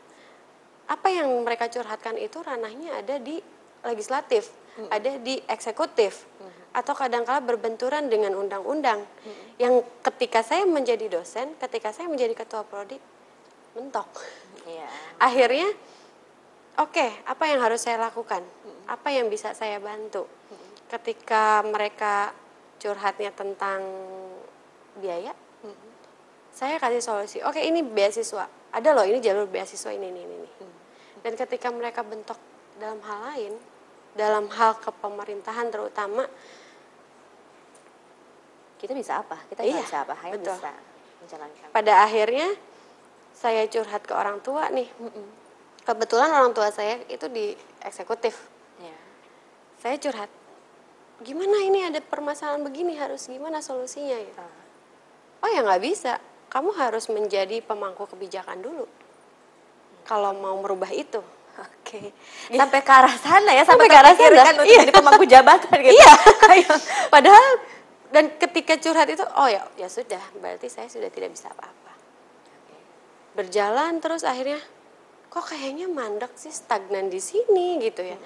[0.88, 3.40] apa yang mereka curhatkan itu ranahnya ada di
[3.84, 4.52] legislatif,
[4.92, 6.28] ada di eksekutif,
[6.76, 9.04] atau kadangkala berbenturan dengan undang-undang.
[9.60, 13.00] Yang ketika saya menjadi dosen, ketika saya menjadi ketua prodi,
[13.76, 14.08] mentok.
[14.68, 14.88] Iya.
[15.20, 15.70] Akhirnya,
[16.80, 18.44] oke, apa yang harus saya lakukan?
[18.88, 20.28] Apa yang bisa saya bantu?
[20.92, 22.36] Ketika mereka
[22.82, 23.82] curhatnya tentang
[24.98, 25.34] biaya,
[26.54, 27.38] saya kasih solusi.
[27.42, 28.46] Oke, ini beasiswa.
[28.74, 30.50] Ada loh, ini jalur beasiswa ini, ini, ini.
[31.26, 32.38] Dan ketika mereka bentok
[32.78, 33.54] dalam hal lain,
[34.14, 36.30] dalam hal kepemerintahan terutama,
[38.84, 39.40] Kita bisa apa?
[39.48, 40.12] Kita Iya, bisa apa?
[40.20, 40.60] Hanya betul.
[40.60, 40.72] bisa
[41.24, 41.68] menjalankan.
[41.72, 42.52] pada akhirnya
[43.32, 44.92] saya curhat ke orang tua nih.
[45.88, 48.36] Kebetulan orang tua saya itu di eksekutif.
[48.84, 48.98] Iya.
[49.80, 50.28] Saya curhat,
[51.24, 54.34] gimana ini ada permasalahan begini harus gimana solusinya ya?
[54.38, 54.54] Ah.
[55.44, 56.20] Oh ya nggak bisa,
[56.52, 58.86] kamu harus menjadi pemangku kebijakan dulu.
[60.04, 61.20] Kalau mau merubah itu.
[61.66, 62.12] Oke.
[62.52, 64.80] Sampai ke arah sana ya, Sampai sampai, ke arah sana, untuk iya.
[64.84, 65.96] jadi pemangku jabatan gitu.
[65.96, 66.14] Iya.
[67.14, 67.52] Padahal
[68.14, 71.94] dan ketika curhat itu, oh ya ya sudah, berarti saya sudah tidak bisa apa-apa.
[73.34, 74.62] Berjalan terus akhirnya,
[75.34, 78.18] kok kayaknya mandek sih stagnan di sini gitu ya.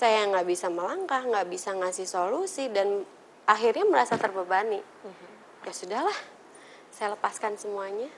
[0.00, 3.04] Saya nggak bisa melangkah, nggak bisa ngasih solusi dan
[3.44, 4.80] akhirnya merasa terbebani.
[5.60, 6.16] Ya sudahlah,
[6.88, 8.08] saya lepaskan semuanya.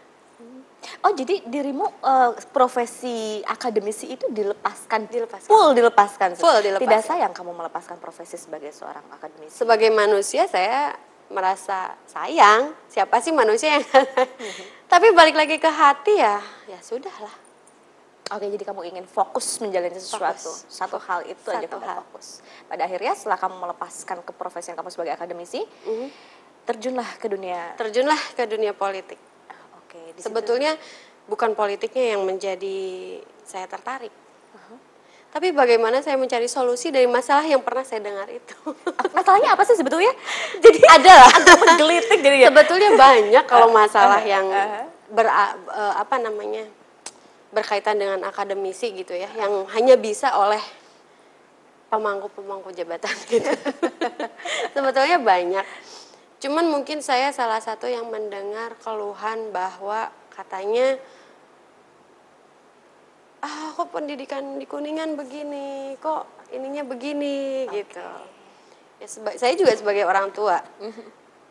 [1.03, 5.51] Oh jadi dirimu eh, profesi akademisi itu dilepaskan, Dilepaskan.
[5.51, 6.87] full dilepaskan, Full dilepaskan.
[6.87, 9.55] Tidak sayang kamu melepaskan profesi sebagai seorang akademisi.
[9.55, 10.95] sebagai manusia saya
[11.31, 13.85] merasa sayang siapa sih manusia yang
[14.92, 16.37] tapi balik lagi ke hati ya
[16.68, 17.33] ya sudahlah
[18.33, 20.64] Oke, jadi kamu ingin fokus menjalani sesuatu, Fokus.
[20.66, 21.97] satu hal itu aja Satu kamu hal.
[22.01, 22.27] fokus.
[22.64, 26.09] Pada akhirnya setelah kamu melepaskan ke profesi yang kamu sebagai akademisi, Mhm.
[26.64, 27.75] terjunlah ke dunia.
[27.75, 29.18] terjunlah ke dunia politik
[29.77, 30.79] Oke, di situ- sebetulnya
[31.25, 32.79] bukan politiknya yang menjadi
[33.42, 34.11] saya tertarik
[35.29, 38.53] tapi bagaimana saya mencari solusi dari masalah yang pernah saya dengar itu
[39.11, 40.12] masalahnya apa sih sebetulnya?
[40.61, 41.33] Jadi ada lah
[41.64, 42.49] menggelitik jadi ya.
[42.49, 44.85] sebetulnya banyak kalau masalah Uh-huh, yang uh-huh.
[45.09, 45.53] ber eh,
[45.97, 46.68] apa namanya
[47.53, 50.61] berkaitan dengan akademisi gitu ya yang hanya bisa oleh
[51.93, 53.53] pemangku-pemangku jabatan gitu.
[54.73, 55.67] Sebetulnya banyak.
[56.41, 60.97] Cuman mungkin saya salah satu yang mendengar keluhan bahwa katanya
[63.45, 65.95] ah kok pendidikan di kuningan begini?
[66.01, 67.69] Kok ininya begini?
[67.69, 68.09] Gitu.
[68.97, 70.65] Ya seba- saya juga sebagai orang tua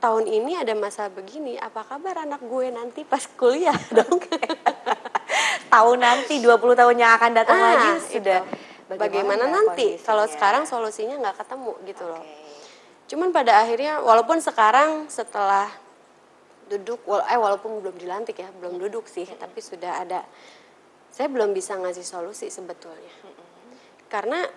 [0.02, 3.78] tahun ini ada masa begini apa kabar anak gue nanti pas kuliah?
[3.96, 4.18] Dong
[5.72, 8.20] Tahu nanti 20 tahun yang akan datang Ah, lagi itu.
[8.20, 8.44] sudah
[8.92, 9.96] bagaimana, nanti?
[9.98, 12.20] kalau sekarang solusinya nggak ketemu gitu loh.
[12.20, 12.40] Oke.
[13.08, 15.68] cuman pada akhirnya walaupun sekarang setelah
[16.68, 16.96] duduk
[17.28, 20.24] eh walaupun belum dilantik ya belum duduk sih tapi sudah ada
[21.08, 23.12] saya belum bisa ngasih solusi sebetulnya.
[24.08, 24.48] Karena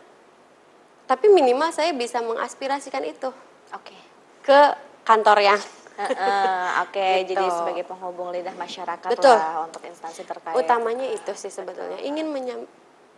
[1.05, 3.27] tapi minimal saya bisa mengaspirasikan itu
[3.70, 3.94] Oke.
[4.40, 4.61] ke
[5.03, 5.61] kantor yang
[5.94, 7.38] Oke, Gitu.
[7.38, 9.30] jadi sebagai penghubung lidah masyarakat Betul.
[9.30, 10.59] lah untuk instansi terkait.
[10.59, 12.66] utamanya itu sih sebetulnya ingin menyam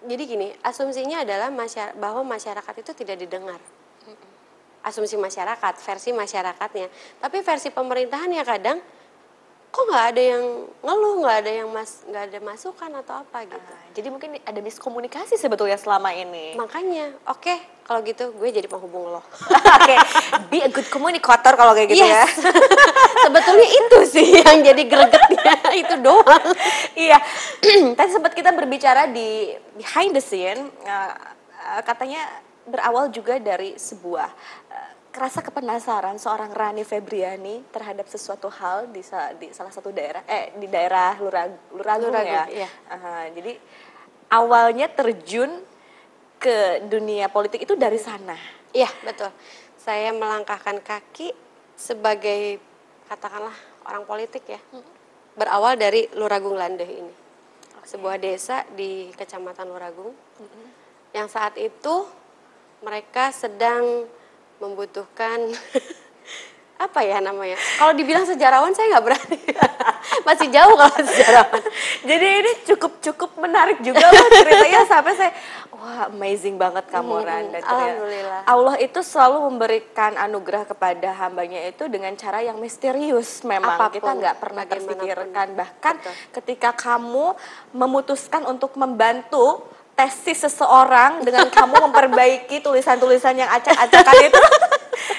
[0.05, 3.61] jadi gini asumsinya adalah masyarakat bahwa masyarakat itu tidak didengar
[4.87, 6.87] asumsi masyarakat versi masyarakatnya
[7.19, 8.79] tapi versi pemerintahan ya kadang
[9.77, 10.45] kok nggak ada yang
[10.81, 14.57] ngeluh nggak ada yang mas nggak ada masukan atau apa gitu Nah, jadi mungkin ada
[14.59, 16.57] miskomunikasi sebetulnya selama ini.
[16.57, 17.53] makanya oke
[17.85, 19.21] kalau gitu gue jadi penghubung lo
[19.77, 19.95] Oke,
[20.49, 22.25] be a good communicator kalau kayak gitu ya.
[22.25, 22.41] Yes.
[23.25, 26.47] sebetulnya itu sih yang jadi gregetnya itu doang
[26.97, 27.21] Iya,
[28.01, 31.13] tadi sempat kita berbicara di behind the scene, eh,
[31.53, 32.25] eh, katanya
[32.65, 34.27] berawal juga dari sebuah
[34.67, 39.01] eh, rasa kepenasaran seorang Rani Febriani terhadap sesuatu hal di,
[39.41, 42.45] di salah satu daerah, eh di daerah Lurag, Luragung, Luragung, ya.
[42.53, 42.69] iya.
[42.93, 43.57] Aha, jadi
[44.31, 45.51] awalnya terjun
[46.37, 48.37] ke dunia politik itu dari sana.
[48.77, 49.33] Iya betul.
[49.81, 51.33] Saya melangkahkan kaki
[51.75, 52.61] sebagai
[53.09, 53.55] katakanlah
[53.89, 54.61] orang politik ya.
[55.37, 57.15] Berawal dari Luragung Landeh ini.
[57.87, 60.13] Sebuah desa di Kecamatan Luragung.
[61.17, 62.05] yang saat itu
[62.85, 64.05] mereka sedang
[64.59, 65.53] membutuhkan
[66.77, 67.57] apa ya namanya?
[67.81, 69.39] Kalau dibilang sejarawan saya nggak berani.
[70.29, 71.63] Masih jauh kalau sejarawan.
[72.11, 75.33] Jadi ini cukup cukup menarik juga loh ceritanya sampai saya
[75.73, 77.45] wah amazing banget kamu Hmm, Ran.
[77.49, 78.41] Dan ternyata alhamdulillah.
[78.45, 83.95] Allah itu selalu memberikan anugerah kepada hambanya itu dengan cara yang misterius memang Apa pun,
[83.97, 86.13] kita nggak pernah terpikirkan bahkan Betul.
[86.37, 87.33] ketika kamu
[87.73, 89.65] memutuskan untuk membantu
[89.97, 94.43] tesis seseorang dengan kamu memperbaiki tulisan-tulisan yang acak-acakan itu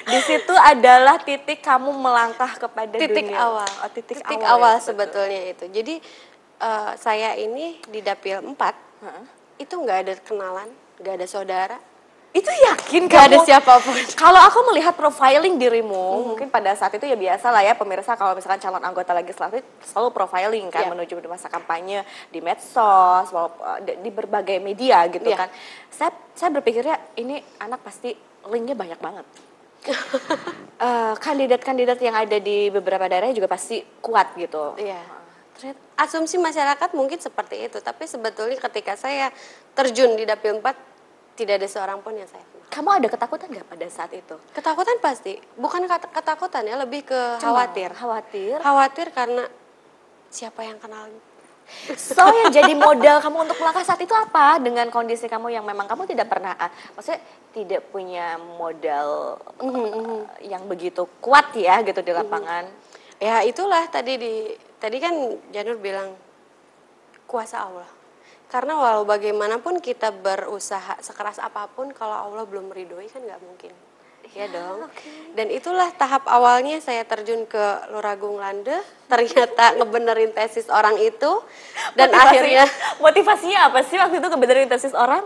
[0.08, 3.42] di situ adalah titik kamu melangkah kepada titik dunia.
[3.42, 3.70] awal.
[3.84, 4.88] Oh, titik, titik awal, awal, ya, betul.
[4.88, 5.66] sebetulnya itu.
[5.68, 5.96] Jadi
[6.62, 9.24] eh, saya ini di dapil 4 Heeh.
[9.66, 10.70] itu nggak ada kenalan,
[11.02, 11.78] nggak ada saudara,
[12.30, 13.46] Itu yakin ada kamu?
[13.46, 13.98] siapa pun.
[14.14, 16.26] Kalau aku melihat profiling dirimu, Hmm.
[16.30, 20.10] mungkin pada saat itu ya biasa lah ya pemirsa kalau misalkan calon anggota legislatif selalu
[20.12, 20.92] profiling kan Iya.
[20.92, 25.38] menuju masa kampanye di medsos, eh, di- berbagai media gitu Iya.
[25.40, 25.50] kan.
[25.90, 28.14] Saya saya berpikirnya ini anak pasti
[28.46, 29.26] linknya banyak banget.
[30.78, 34.78] Eh, Kandidat-kandidat yang ada di beberapa daerah juga pasti kuat gitu.
[34.78, 35.02] Iya.
[35.58, 39.34] Ternyata Asumsi masyarakat mungkin seperti itu, tapi sebetulnya ketika saya
[39.74, 40.78] terjun di dapil 4
[41.38, 42.66] tidak ada seorang pun yang saya kenal.
[42.74, 44.36] kamu ada ketakutan nggak pada saat itu?
[44.52, 47.94] Ketakutan pasti, bukan ket- ketakutan ya, lebih ke khawatir.
[47.94, 48.58] Khawatir.
[48.60, 49.46] Khawatir karena
[50.34, 51.08] siapa yang kenal
[52.00, 55.84] So yang jadi modal kamu untuk melangkah saat itu apa dengan kondisi kamu yang memang
[55.84, 57.20] kamu tidak pernah, ah, maksudnya
[57.52, 62.70] tidak punya modal Mm-hmm, eh, yang begitu kuat ya gitu di lapangan.
[63.20, 64.34] Ya itulah tadi di
[64.80, 65.12] tadi kan
[65.52, 66.16] Janur bilang
[67.28, 67.97] kuasa Allah.
[68.48, 73.74] Karena walau bagaimanapun kita berusaha sekeras apa pun kalau Allah belum meridhoi kan nggak mungkin.
[74.36, 74.88] Ya dong.
[75.36, 78.76] Dan itulah tahap awalnya saya terjun ke Luragung Lande,
[79.08, 81.32] ternyata ngebenerin tesis orang itu
[81.96, 82.66] dan Motivasinya- akhirnya
[83.00, 85.24] motivasinya apa sih waktu itu kebenaran tesis orang?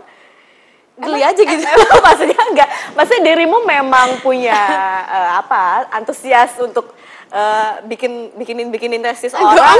[0.92, 1.64] geli Emang- aja gitu.
[1.72, 4.52] Emang maksudnya enggak, maksudnya dirimu memang punya
[5.16, 6.92] eh, apa antusias untuk
[7.32, 9.72] eh, bikin bikinin bikinin tesis orang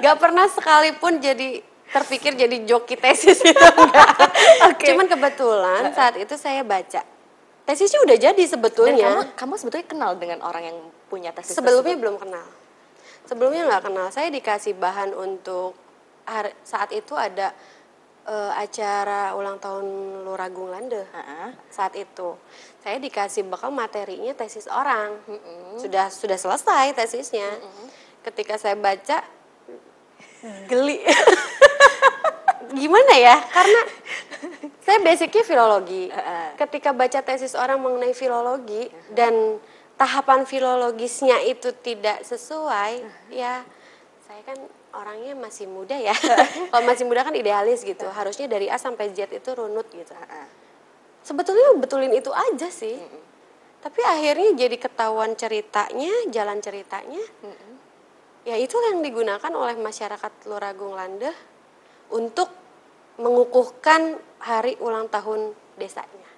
[0.00, 4.14] Gak pernah sekalipun jadi terpikir jadi joki tesis itu enggak.
[4.70, 4.86] Oke.
[4.88, 7.02] Cuman kebetulan saat itu saya baca.
[7.60, 9.06] Tesisnya udah jadi Dan sebetulnya.
[9.06, 12.02] kamu, kamu sebetulnya kenal dengan orang yang punya tesis Sebelumnya tersebut?
[12.02, 12.46] belum kenal.
[13.22, 14.06] Sebelumnya nggak kenal.
[14.08, 15.74] Saya dikasih bahan untuk
[16.24, 17.54] hari- saat itu ada
[18.22, 19.86] eh, acara ulang tahun
[20.24, 21.02] Luragung Lande.
[21.04, 21.48] Heeh.
[21.68, 22.34] Saat itu
[22.78, 25.18] saya dikasih bakal materinya tesis orang.
[25.76, 27.48] Sudah sudah selesai tesisnya.
[28.20, 29.22] Ketika saya baca
[30.66, 31.00] geli.
[32.70, 33.36] Gimana ya?
[33.50, 33.80] Karena
[34.84, 36.06] saya basicnya filologi.
[36.54, 39.58] Ketika baca tesis orang mengenai filologi dan
[39.98, 43.64] tahapan filologisnya itu tidak sesuai, ya
[44.24, 44.58] saya kan
[44.94, 46.14] orangnya masih muda ya.
[46.70, 48.06] Kalau masih muda kan idealis gitu.
[48.10, 50.14] Harusnya dari A sampai Z itu runut gitu.
[51.26, 52.96] Sebetulnya betulin itu aja sih.
[53.80, 57.24] Tapi akhirnya jadi ketahuan ceritanya, jalan ceritanya.
[58.44, 61.32] Ya itu yang digunakan oleh masyarakat Luragung Lande
[62.10, 62.50] untuk
[63.20, 66.28] mengukuhkan hari ulang tahun desanya.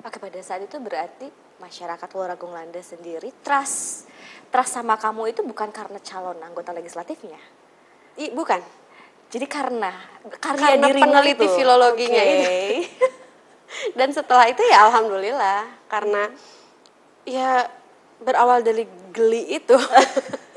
[0.00, 1.28] Oke pada saat itu berarti
[1.60, 4.08] masyarakat Luragung Landa sendiri trust
[4.48, 7.36] trust sama kamu itu bukan karena calon anggota legislatifnya.
[8.16, 8.58] I, bukan.
[9.30, 9.94] Jadi karena
[10.42, 11.54] karya Karena dirimu peneliti itu.
[11.54, 12.34] filologinya Oke.
[12.34, 12.58] itu.
[13.98, 16.26] Dan setelah itu ya alhamdulillah karena
[17.22, 17.70] ya
[18.18, 19.78] berawal dari geli itu.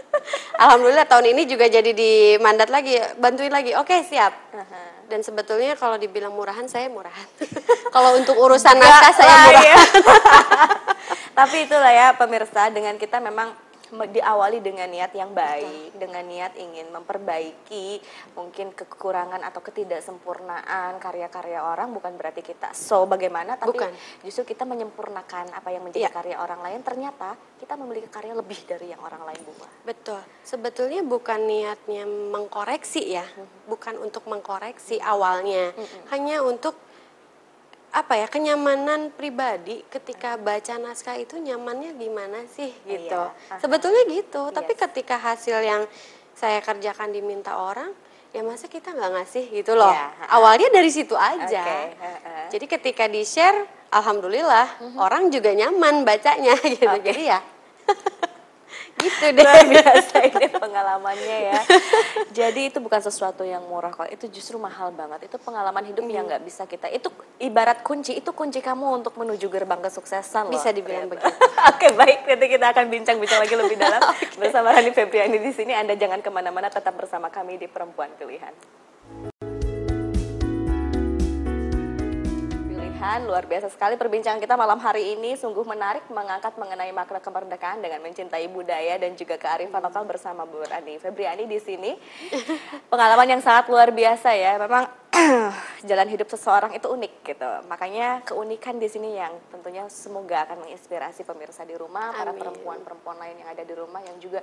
[0.57, 3.73] alhamdulillah tahun ini juga jadi di mandat lagi, bantuin lagi.
[3.77, 4.33] Oke, siap.
[5.09, 7.27] Dan sebetulnya kalau dibilang murahan saya murahan.
[7.95, 9.65] kalau untuk urusan naskah saya murahan.
[9.65, 9.77] ya.
[11.37, 16.57] Tapi itulah ya pemirsa dengan kita memang me- diawali dengan niat yang baik, dengan niat
[16.57, 18.01] ingin memperbaiki
[18.33, 23.91] mungkin kekurangan atau ketidaksempurnaan karya-karya orang bukan berarti kita so bagaimana tapi Bukan.
[24.25, 26.11] justru kita menyempurnakan apa yang menjadi Iya.
[26.11, 29.71] karya orang lain ternyata kita memiliki karya lebih dari yang orang lain buat.
[29.87, 30.19] Betul.
[30.43, 33.23] Sebetulnya bukan niatnya mengkoreksi ya,
[33.71, 35.71] bukan untuk mengkoreksi awalnya,
[36.11, 36.75] hanya untuk
[37.93, 43.21] apa ya kenyamanan pribadi ketika baca naskah itu nyamannya gimana sih gitu.
[43.21, 43.61] Iya.
[43.61, 44.49] Sebetulnya gitu.
[44.49, 44.81] Tapi Yes.
[44.81, 45.85] ketika hasil yang
[46.33, 47.93] saya kerjakan diminta orang,
[48.33, 49.93] ya masa kita nggak ngasih gitu loh.
[49.93, 50.25] Iya, aha.
[50.41, 51.61] Awalnya dari situ aja.
[51.61, 52.49] Oke, aha.
[52.49, 53.61] Jadi ketika di share,
[53.93, 56.89] alhamdulillah orang juga nyaman bacanya gitu.
[56.89, 57.05] Oke.
[57.05, 57.39] Jadi ya
[59.03, 59.43] gitu deh.
[59.43, 61.59] Luar biasa ini pengalamannya ya.
[62.31, 65.27] Jadi itu bukan sesuatu yang murah kok, itu justru mahal banget.
[65.27, 66.87] Itu pengalaman hidup yang nggak bisa kita.
[66.87, 67.11] Itu
[67.43, 70.55] ibarat kunci, itu kunci kamu untuk menuju gerbang kesuksesan loh.
[70.55, 71.35] Bisa dibilang ternyata.
[71.75, 74.01] Oke baik, nanti kita akan bincang-bincang lagi lebih dalam
[74.41, 75.75] bersama Rani Febriani di sini.
[75.75, 78.82] Anda jangan ke mana-mana, tetap bersama kami di Perempuan Pilihan.
[83.03, 83.27] Pilihan.
[83.27, 87.99] Luar biasa sekali perbincangan kita malam hari ini sungguh menarik mengangkat mengenai makna kemerdekaan dengan
[87.99, 91.99] mencintai budaya dan juga kearifan lokal bersama Bu Ani Febriani di sini.
[92.95, 94.55] Pengalaman yang sangat luar biasa ya.
[94.55, 94.87] Memang
[95.89, 97.51] jalan hidup seseorang itu unik gitu.
[97.69, 102.41] Makanya keunikan di sini yang tentunya semoga akan menginspirasi pemirsa di rumah, para Amin.
[102.41, 104.41] perempuan-perempuan lain yang ada di rumah yang juga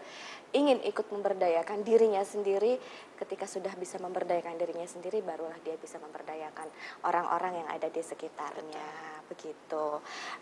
[0.54, 2.78] ingin ikut memberdayakan dirinya sendiri.
[3.18, 6.70] Ketika sudah bisa memberdayakan dirinya sendiri, barulah dia bisa memberdayakan
[7.02, 8.88] orang-orang yang ada di sekitarnya.
[9.26, 9.86] Begitu.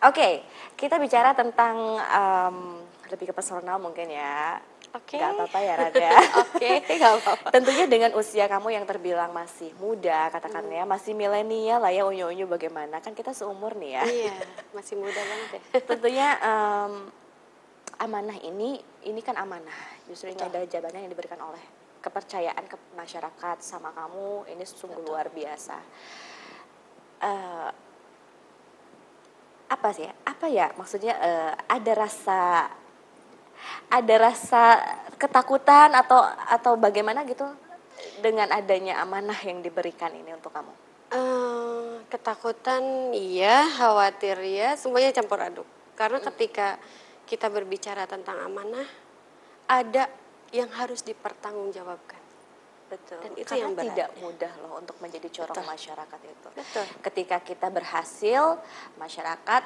[0.05, 0.45] Oke,
[0.77, 2.57] kita bicara tentang em,
[3.09, 4.61] lebih ke personal mungkin ya.
[4.99, 5.17] Oke.
[5.17, 6.11] Gak apa-apa ya Rada.
[6.43, 7.49] Oke, nggak apa-apa.
[7.55, 12.51] Tentunya dengan usia kamu yang terbilang masih muda, katakan ya, masih milenial lah ya, unyu-unyu
[12.51, 12.99] bagaimana?
[12.99, 14.03] Kan kita seumur nih ya.
[14.05, 14.35] Iya,
[14.75, 15.61] masih muda banget ya.
[15.95, 16.93] Tentunya em,
[18.05, 19.79] amanah ini, ini kan amanah.
[20.11, 20.51] Justru ini Betul.
[20.51, 21.63] adalah jabatan yang diberikan oleh
[22.03, 24.51] kepercayaan ke masyarakat sama kamu.
[24.51, 25.77] Ini sungguh luar biasa.
[27.19, 27.71] Eh,
[29.69, 30.09] apa sih?
[30.09, 30.13] ya?
[30.25, 30.67] Apa ya?
[30.75, 32.41] Maksudnya eh, ada rasa
[33.89, 34.79] ada rasa
[35.19, 37.45] ketakutan atau atau bagaimana gitu
[38.23, 40.73] dengan adanya amanah yang diberikan ini untuk kamu?
[41.09, 45.69] Eh, ketakutan iya, khawatir ya, semuanya campur aduk.
[45.97, 46.77] Karena ketika
[47.25, 48.85] kita berbicara tentang amanah,
[49.69, 50.05] ada
[50.53, 52.21] yang harus dipertanggungjawabkan.
[52.89, 53.21] Betul.
[53.21, 54.21] Dan itu Karena yang berat, tidak ya.
[54.25, 55.73] mudah loh untuk menjadi corong Betul.
[55.77, 56.49] masyarakat itu.
[56.57, 56.85] Betul.
[57.05, 58.43] Ketika kita berhasil,
[58.97, 59.63] masyarakat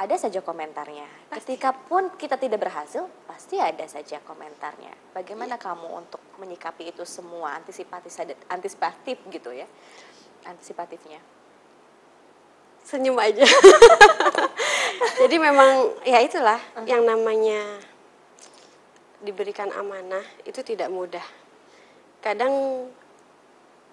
[0.00, 1.04] ada saja komentarnya.
[1.28, 5.12] Ketika pun kita tidak berhasil, pasti ada saja komentarnya.
[5.12, 8.08] Bagaimana kamu untuk menyikapi itu semua antisipatif
[8.48, 9.68] antisipatif gitu ya?
[10.48, 11.20] Antisipatifnya.
[12.80, 13.44] Senyum aja.
[15.20, 16.56] Jadi memang ya itulah
[16.88, 17.60] yang namanya
[19.20, 21.24] diberikan amanah itu tidak mudah.
[22.24, 22.88] Kadang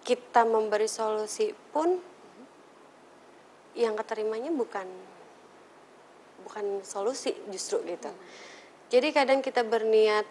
[0.07, 1.99] kita memberi solusi pun
[3.75, 4.87] yang keterimanya bukan
[6.45, 8.09] bukan solusi justru gitu.
[8.87, 10.23] Jadi kadang kita berniat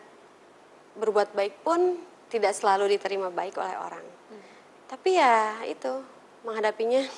[0.97, 2.01] berbuat baik pun
[2.33, 4.05] tidak selalu diterima baik oleh orang.
[4.87, 5.91] Tapi ya itu
[6.47, 7.03] menghadapinya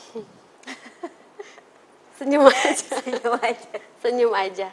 [2.18, 3.70] senyum aja, Senyum aja.
[4.02, 4.68] senyum aja.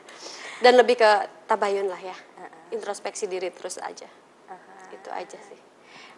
[0.63, 1.11] Dan lebih ke
[1.45, 2.17] tabayun lah ya.
[2.73, 4.09] Introspeksi diri terus aja.
[4.89, 5.59] Itu aja sih.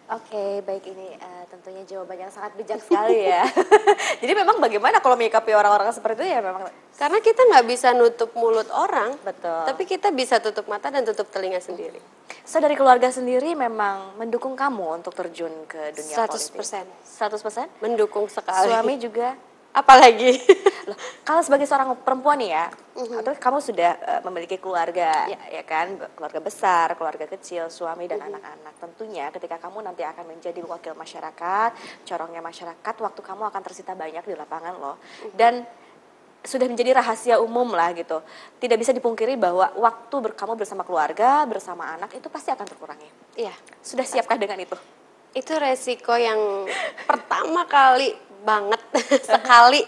[0.08, 3.44] Oke, baik ini eh, tentunya jawaban yang sangat bijak sekali ya.
[4.24, 6.64] Jadi memang bagaimana kalau menyikapi orang-orang seperti itu ya memang
[6.96, 9.68] Karena kita nggak bisa nutup mulut orang, betul.
[9.68, 12.00] tapi kita bisa tutup mata dan tutup telinga sendiri.
[12.48, 16.56] So dari keluarga sendiri memang mendukung kamu untuk terjun ke dunia 100%.
[16.56, 16.88] politik.
[17.04, 17.84] 100%.
[17.84, 18.64] Mendukung sekali.
[18.64, 19.36] Suami juga.
[19.72, 20.40] Apalagi.
[20.88, 25.60] Loh, kalau sebagai seorang perempuan nih ya, atau kamu sudah eh, memiliki keluarga, Ya.
[25.60, 28.74] ya kan, keluarga besar, keluarga kecil, suami dan anak-anak.
[28.80, 31.70] Tentunya ketika kamu nanti akan menjadi wakil masyarakat,
[32.08, 34.96] corongnya masyarakat, waktu kamu akan tersita banyak di lapangan loh.
[35.36, 35.62] Dan
[36.40, 38.24] sudah menjadi rahasia umum lah gitu.
[38.56, 43.12] Tidak bisa dipungkiri bahwa waktu ber- kamu bersama keluarga, bersama anak itu pasti akan berkurangnya.
[43.36, 43.52] Iya.
[43.84, 44.74] Sudah siapkah dengan itu?
[45.36, 46.64] Itu resiko yang
[47.04, 48.80] pertama kali banget
[49.30, 49.82] sekali.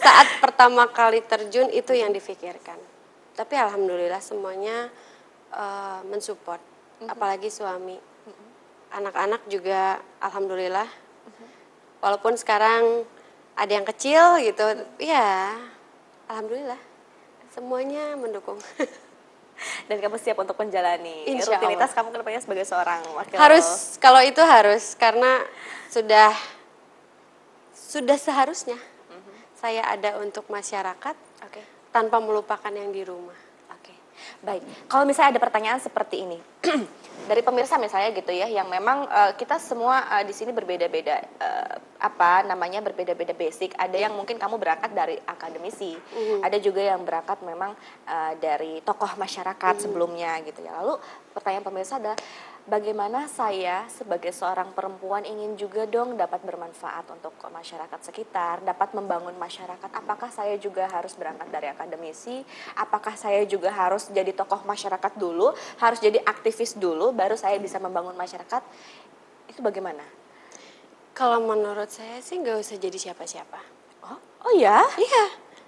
[0.00, 2.76] Saat pertama kali terjun itu yang difikirkan.
[3.34, 4.88] Tapi alhamdulillah semuanya
[5.52, 6.60] eh, mensupport,
[7.08, 7.98] apalagi suami.
[8.94, 10.86] Anak-anak juga alhamdulillah.
[11.98, 13.02] Walaupun sekarang
[13.56, 14.62] ada yang kecil gitu,
[15.02, 15.56] ya
[16.30, 16.78] alhamdulillah.
[17.50, 18.58] Semuanya mendukung.
[19.88, 23.38] Dan kamu siap untuk menjalani Insya rutinitas kamu ke depannya sebagai seorang wakil.
[23.38, 24.98] Harus kalau itu harus.
[24.98, 25.42] Karena
[25.86, 26.34] sudah
[27.94, 28.74] sudah seharusnya
[29.54, 31.62] saya ada untuk masyarakat Oke.
[31.94, 33.38] tanpa melupakan yang di rumah.
[33.70, 33.94] Oke,
[34.42, 34.90] baik.
[34.90, 36.36] Kalau misalnya ada pertanyaan seperti ini
[37.30, 41.74] dari pemirsa misalnya gitu ya, yang memang eh, kita semua eh, di sini berbeda-beda eh,
[42.02, 43.78] apa namanya berbeda-beda basic.
[43.78, 45.96] Ada yang mungkin kamu berangkat dari akademisi,
[46.44, 47.78] ada juga yang berangkat memang
[48.10, 50.76] eh, dari tokoh masyarakat sebelumnya gitu ya.
[50.82, 50.98] Lalu
[51.32, 52.18] pertanyaan pemirsa adalah
[52.64, 59.36] bagaimana saya sebagai seorang perempuan ingin juga dong dapat bermanfaat untuk masyarakat sekitar, dapat membangun
[59.36, 59.90] masyarakat.
[59.92, 62.40] Apakah saya juga harus berangkat dari akademisi?
[62.76, 67.76] Apakah saya juga harus jadi tokoh masyarakat dulu, harus jadi aktivis dulu, baru saya bisa
[67.76, 68.62] membangun masyarakat?
[69.48, 70.04] Itu bagaimana?
[71.14, 73.60] Kalau menurut saya sih nggak usah jadi siapa-siapa.
[74.08, 74.18] Oh,
[74.50, 74.82] oh ya?
[74.98, 75.24] Iya,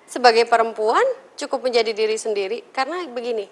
[0.08, 1.04] sebagai perempuan
[1.36, 3.46] cukup menjadi diri sendiri karena begini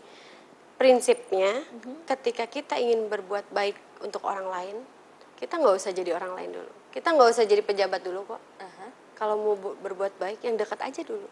[0.75, 1.63] prinsipnya
[2.05, 4.77] ketika kita ingin berbuat baik untuk orang lain
[5.39, 6.73] kita nggak usah jadi orang lain dulu.
[6.95, 8.43] Kita nggak usah jadi pejabat dulu kok.
[8.63, 8.87] Aha.
[9.15, 11.27] kalau mau bu- berbuat baik yang dekat aja dulu.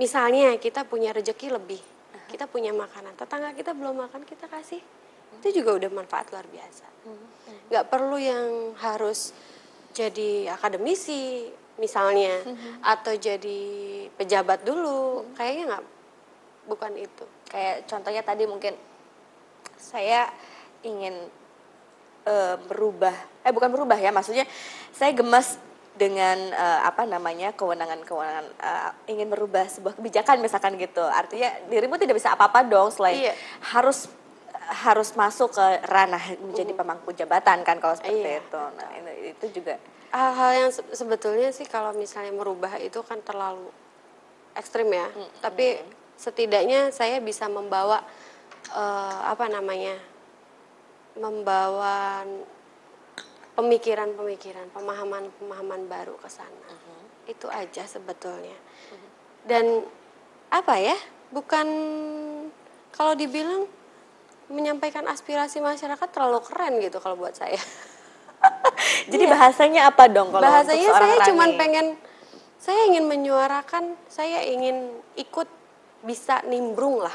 [0.00, 1.80] Misalnya kita punya rezeki lebih
[2.30, 3.18] kita punya makanan.
[3.18, 4.78] Tetangga kita belum makan kita kasih.
[5.42, 6.86] Itu juga udah manfaat luar biasa.
[7.68, 9.34] Nggak perlu yang harus
[9.90, 11.50] jadi akademisi
[11.82, 12.46] misalnya
[12.86, 13.60] atau jadi
[14.14, 15.26] pejabat dulu.
[15.34, 15.84] Kayaknya nggak
[16.70, 18.74] bukan itu Kayak contohnya tadi mungkin
[19.74, 20.30] saya
[20.80, 21.28] ingin
[22.24, 24.46] eh, merubah, eh bukan merubah ya, maksudnya
[24.94, 25.58] saya gemas
[25.92, 31.02] dengan eh, apa namanya kewenangan-kewenangan eh, ingin merubah sebuah kebijakan misalkan gitu.
[31.02, 33.34] Artinya dirimu tidak bisa apa-apa dong selain Iya.
[33.74, 34.06] harus
[34.70, 38.62] harus masuk ke ranah menjadi pemangku jabatan kan kalau seperti Iya, itu.
[38.78, 39.74] Nah, itu, itu juga
[40.14, 43.66] hal-hal yang se- sebetulnya sih kalau misalnya merubah itu kan terlalu
[44.54, 45.06] ekstrim ya
[45.38, 45.78] tapi
[46.20, 48.04] setidaknya saya bisa membawa
[48.76, 49.96] eh, apa namanya
[51.16, 52.22] membawa
[53.56, 56.72] pemikiran-pemikiran pemahaman-pemahaman baru ke sana.
[57.26, 58.56] Itu aja sebetulnya.
[59.44, 59.84] Dan
[60.52, 60.96] apa ya
[61.32, 61.66] bukan
[62.90, 63.64] kalau dibilang
[64.50, 67.58] menyampaikan aspirasi masyarakat terlalu keren gitu kalau buat saya.
[69.12, 70.48] Jadi bahasanya apa dong kalau Iya.
[70.50, 71.58] bahasanya saya cuman Rani?
[71.60, 71.86] pengen
[72.60, 75.48] saya ingin menyuarakan saya ingin ikut
[76.00, 77.14] bisa nimbrung lah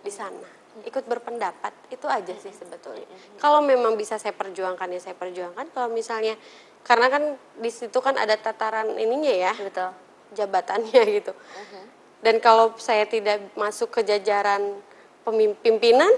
[0.00, 0.48] di sana.
[0.82, 3.06] Ikut berpendapat itu aja sih sebetulnya.
[3.38, 5.70] Kalau memang bisa saya perjuangkan ya saya perjuangkan.
[5.70, 6.34] Kalau misalnya
[6.82, 7.22] karena kan
[7.56, 9.94] di situ kan ada tataran ininya ya betul.
[10.34, 11.32] jabatannya gitu.
[12.24, 14.82] Dan kalau saya tidak masuk ke jajaran
[15.22, 16.10] pemim- pimpinan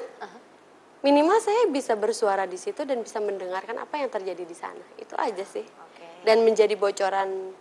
[1.04, 4.82] minimal saya bisa bersuara di situ dan bisa mendengarkan apa yang terjadi di sana.
[4.96, 5.62] Itu aja sih.
[5.62, 6.26] Oke.
[6.26, 7.54] dan menjadi bocoran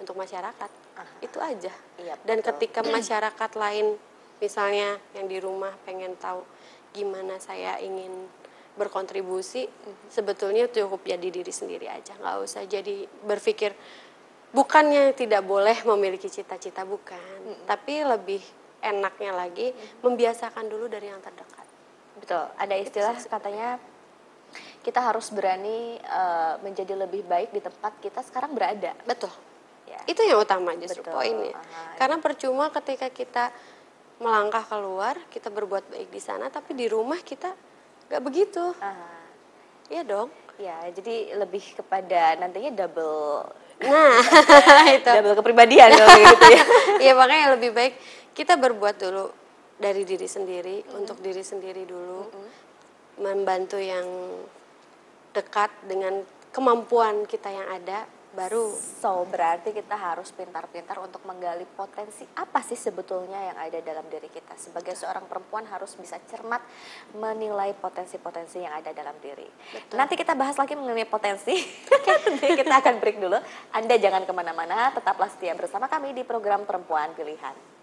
[0.00, 0.70] untuk masyarakat.
[1.20, 1.72] Itu aja.
[2.00, 2.48] Iya, dan betul.
[2.56, 3.96] ketika masyarakat lain
[4.36, 6.44] misalnya yang di rumah pengen tahu
[6.92, 8.28] gimana saya ingin
[8.76, 9.64] berkontribusi
[10.12, 12.12] sebetulnya cukup jadi diri sendiri aja.
[12.16, 13.72] Nggak usah jadi berpikir
[14.52, 17.64] bukannya tidak boleh memiliki cita-cita bukan.
[17.64, 18.40] Tapi lebih
[18.84, 19.72] enaknya lagi
[20.04, 21.64] membiasakan dulu dari yang terdekat.
[22.16, 23.80] Betul, ada istilah katanya
[24.84, 28.92] kita harus berani eh, menjadi lebih baik di tempat kita sekarang berada.
[29.04, 29.32] betul
[29.86, 30.02] Ya.
[30.10, 31.14] itu yang utama justru Betul.
[31.14, 31.54] poinnya.
[31.54, 33.54] Aha, karena percuma ketika kita
[34.18, 37.54] melangkah keluar kita berbuat baik di sana tapi di rumah kita
[38.10, 38.74] nggak begitu.
[38.82, 39.24] Ah,
[39.86, 40.30] iya dong.
[40.56, 43.44] Ya, jadi lebih kepada nantinya double
[43.76, 44.16] nah
[44.96, 45.04] itu.
[45.04, 46.64] double kepribadian kalau gitu ya.
[47.04, 47.94] Iya makanya lebih baik
[48.32, 49.28] kita berbuat dulu
[49.76, 52.24] dari diri sendiri untuk diri sendiri dulu
[53.20, 54.08] membantu yang
[55.36, 56.24] dekat dengan
[56.56, 62.76] kemampuan kita yang ada baru So, berarti kita harus pintar-pintar untuk menggali potensi apa sih
[62.76, 64.52] sebetulnya yang ada dalam diri kita.
[64.60, 66.60] Sebagai seorang perempuan harus bisa cermat
[67.16, 69.46] menilai potensi-potensi yang ada dalam diri.
[69.96, 71.56] Nanti kita bahas lagi mengenai potensi.
[72.26, 73.38] Nanti kita akan break dulu.
[73.72, 77.75] Anda jangan ke mana-mana, tetaplah setia bersama kami di program Perempuan Pilihan.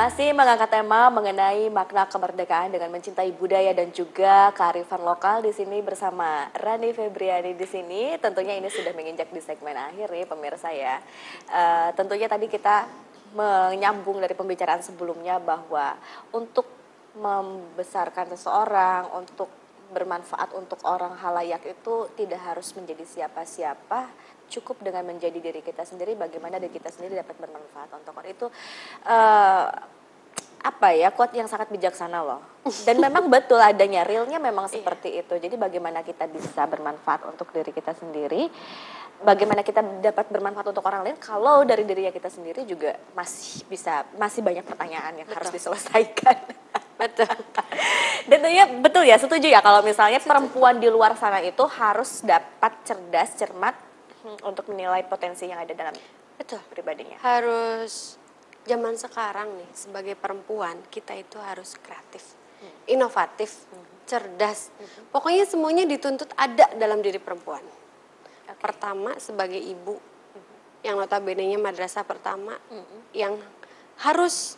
[0.00, 5.84] Masih mengangkat tema mengenai makna kemerdekaan dengan mencintai budaya dan juga kearifan lokal di sini
[5.84, 8.16] bersama Rani Febriani di sini.
[8.16, 11.04] Tentunya ini sudah menginjak di segmen akhir ya pemirsa ya.
[11.52, 12.88] Eh, tentunya tadi kita
[13.36, 15.92] menyambung dari pembicaraan sebelumnya bahwa
[16.32, 16.64] untuk
[17.20, 19.52] membesarkan seseorang, untuk
[19.92, 24.08] bermanfaat untuk orang halayak itu tidak harus menjadi siapa-siapa
[24.50, 27.88] cukup dengan menjadi diri kita sendiri bagaimana diri kita sendiri dapat bermanfaat.
[27.94, 28.46] Untuk orang itu
[29.06, 29.66] eh,
[30.60, 32.42] apa ya quote yang sangat bijaksana loh.
[32.84, 35.38] Dan memang betul adanya realnya memang seperti itu.
[35.38, 38.50] Jadi bagaimana kita bisa bermanfaat untuk diri kita sendiri
[39.20, 44.08] bagaimana kita dapat bermanfaat untuk orang lain kalau dari diri kita sendiri juga masih bisa
[44.16, 46.36] masih banyak pertanyaan yang harus diselesaikan.
[47.00, 47.32] Betul.
[48.28, 52.76] Dan tentunya betul ya setuju ya kalau misalnya perempuan di luar sana itu harus dapat
[52.84, 53.72] cerdas cermat
[54.24, 55.96] hmm, untuk menilai potensi yang ada dalam
[56.36, 56.60] betul.
[56.72, 57.18] pribadinya.
[57.20, 58.16] Harus
[58.64, 62.40] zaman sekarang nih sebagai perempuan kita itu harus kreatif
[62.88, 63.64] inovatif
[64.04, 64.74] cerdas.
[65.14, 67.62] Pokoknya semuanya dituntut ada dalam diri perempuan.
[68.58, 69.96] Pertama sebagai ibu
[70.82, 72.56] yang notabene-nya madrasah pertama
[73.14, 73.38] yang
[74.00, 74.56] harus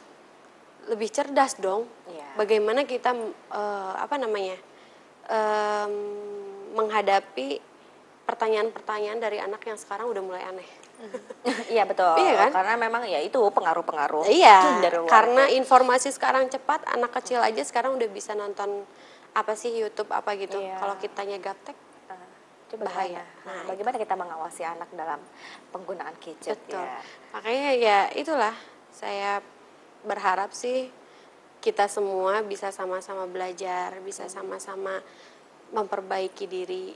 [0.90, 1.86] lebih cerdas dong.
[2.10, 2.26] Iya.
[2.34, 3.14] bagaimana kita
[3.54, 4.58] eh, apa namanya
[5.30, 5.94] em,
[6.74, 7.60] menghadapi
[8.32, 10.64] pertanyaan-pertanyaan dari anak yang sekarang udah mulai aneh
[11.74, 12.50] iya betul Iya kan?
[12.54, 15.60] karena memang ya itu pengaruh-pengaruh Iya, dari luar karena itu.
[15.60, 18.86] informasi sekarang cepat, anak kecil aja sekarang udah bisa nonton
[19.32, 20.54] apa sih YouTube apa gitu.
[20.54, 20.76] Iya.
[20.76, 21.74] Kalau kitanya gaptek,
[22.04, 22.20] Ah,
[22.68, 23.24] itu bahaya.
[23.42, 25.18] Nah, Nah, bagaimana kita mengawasi anak dalam
[25.70, 26.78] penggunaan gadget betul.
[26.78, 27.00] ya?
[27.32, 28.54] Makanya ya itulah
[28.88, 29.40] saya
[30.02, 30.86] berharap sih
[31.58, 35.00] kita semua bisa sama-sama belajar, bisa sama-sama
[35.70, 36.92] memperbaiki diri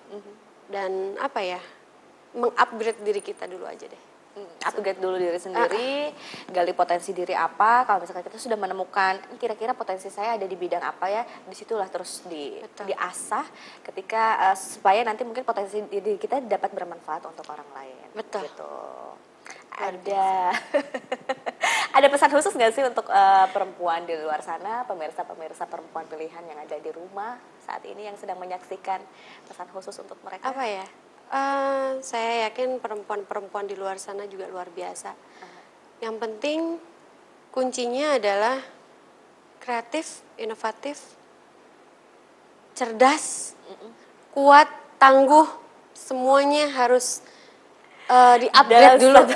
[0.70, 1.60] dan apa ya,
[2.36, 4.02] mengupgrade diri kita dulu aja deh.
[4.36, 6.12] Hmm, upgrade dulu diri sendiri,
[6.52, 7.88] gali potensi diri apa.
[7.88, 11.88] Kalau misalkan kita sudah menemukan kira-kira potensi saya ada di bidang apa ya, di situlah
[11.88, 12.92] terus di Betul.
[12.92, 13.48] diasah
[13.80, 18.12] ketika eh, supaya nanti mungkin potensi diri kita dapat bermanfaat untuk orang lain.
[18.12, 18.44] Betul.
[18.44, 18.74] Gitu.
[19.72, 20.52] Ada
[21.96, 26.60] ada pesan khusus nggak sih untuk eh, perempuan di luar sana, pemirsa-pemirsa perempuan pilihan yang
[26.60, 29.02] ada di rumah saat ini yang sedang menyaksikan
[29.50, 30.46] pesan khusus untuk mereka?
[30.46, 30.86] apa ya?
[31.26, 35.10] Eh, saya yakin perempuan-perempuan di luar sana juga luar biasa.
[35.98, 36.60] Yang penting
[37.50, 38.62] kuncinya adalah
[39.58, 41.18] kreatif inovatif
[42.76, 43.56] cerdas
[44.36, 44.68] kuat
[45.00, 45.48] tangguh
[45.96, 47.24] semuanya harus
[48.10, 49.20] eh, di-upgrade Dalam dulu.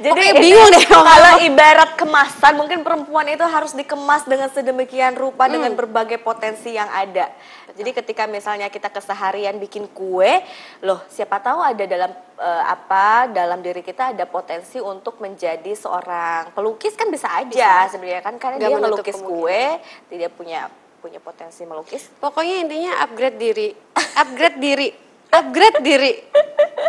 [0.00, 5.44] Jadi Pokoknya bingung deh kalau ibarat kemasan mungkin perempuan itu harus dikemas dengan sedemikian rupa
[5.44, 7.28] dengan berbagai potensi yang ada.
[7.76, 10.40] Jadi ketika misalnya kita keseharian bikin kue,
[10.80, 12.10] loh siapa tahu ada dalam
[12.40, 16.96] eh, apa dalam diri kita ada potensi untuk menjadi seorang pelukis.
[16.96, 19.64] Kan bisa aja sebenarnya kan karena Nggak dia melukis kue,
[20.08, 22.08] tidak punya punya potensi melukis.
[22.20, 23.68] Pokoknya intinya upgrade diri,
[24.16, 24.88] upgrade diri,
[25.30, 26.12] upgrade diri.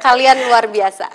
[0.01, 1.05] Kalian luar biasa.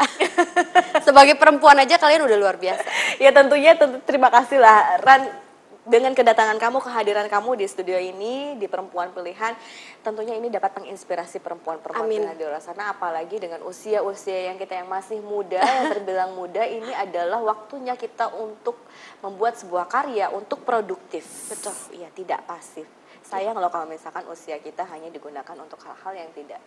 [1.07, 2.87] Sebagai perempuan aja kalian udah luar biasa.
[3.23, 5.47] ya tentunya tentu terima kasih lah Ran
[5.87, 9.55] dengan kedatangan kamu, kehadiran kamu di studio ini di perempuan pilihan,
[10.03, 15.23] tentunya ini dapat menginspirasi perempuan-perempuan di luar sana, apalagi dengan usia-usia yang kita yang masih
[15.23, 18.83] muda, yang terbilang muda, ini adalah waktunya kita untuk
[19.23, 21.23] membuat sebuah karya untuk produktif.
[21.55, 21.79] Betul.
[21.95, 22.91] Iya, tidak pasif.
[23.23, 26.63] Sayang loh kalau misalkan usia kita hanya digunakan untuk hal-hal yang tidak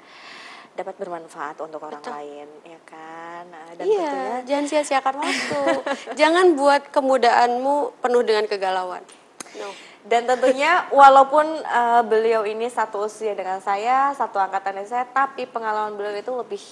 [0.76, 2.14] dapat bermanfaat untuk orang Betul.
[2.16, 3.44] lain, ya kan?
[3.52, 5.62] Nah, dan iya, tentunya jangan sia-siakan waktu.
[6.20, 9.04] jangan buat kemudaanmu penuh dengan kegalauan.
[9.60, 9.70] No.
[10.08, 15.44] Dan tentunya walaupun eh, beliau ini satu usia dengan saya, satu angkatan dengan saya, tapi
[15.44, 16.64] pengalaman beliau itu lebih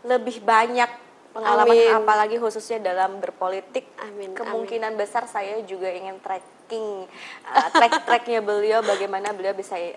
[0.00, 1.94] lebih banyak pengalaman Amin.
[1.94, 3.86] apalagi khususnya dalam berpolitik.
[4.02, 7.06] Amin, Kemungkinan besar saya juga ingin tracking
[7.46, 9.94] eh, track-tracknya beliau bagaimana beliau bisa eh,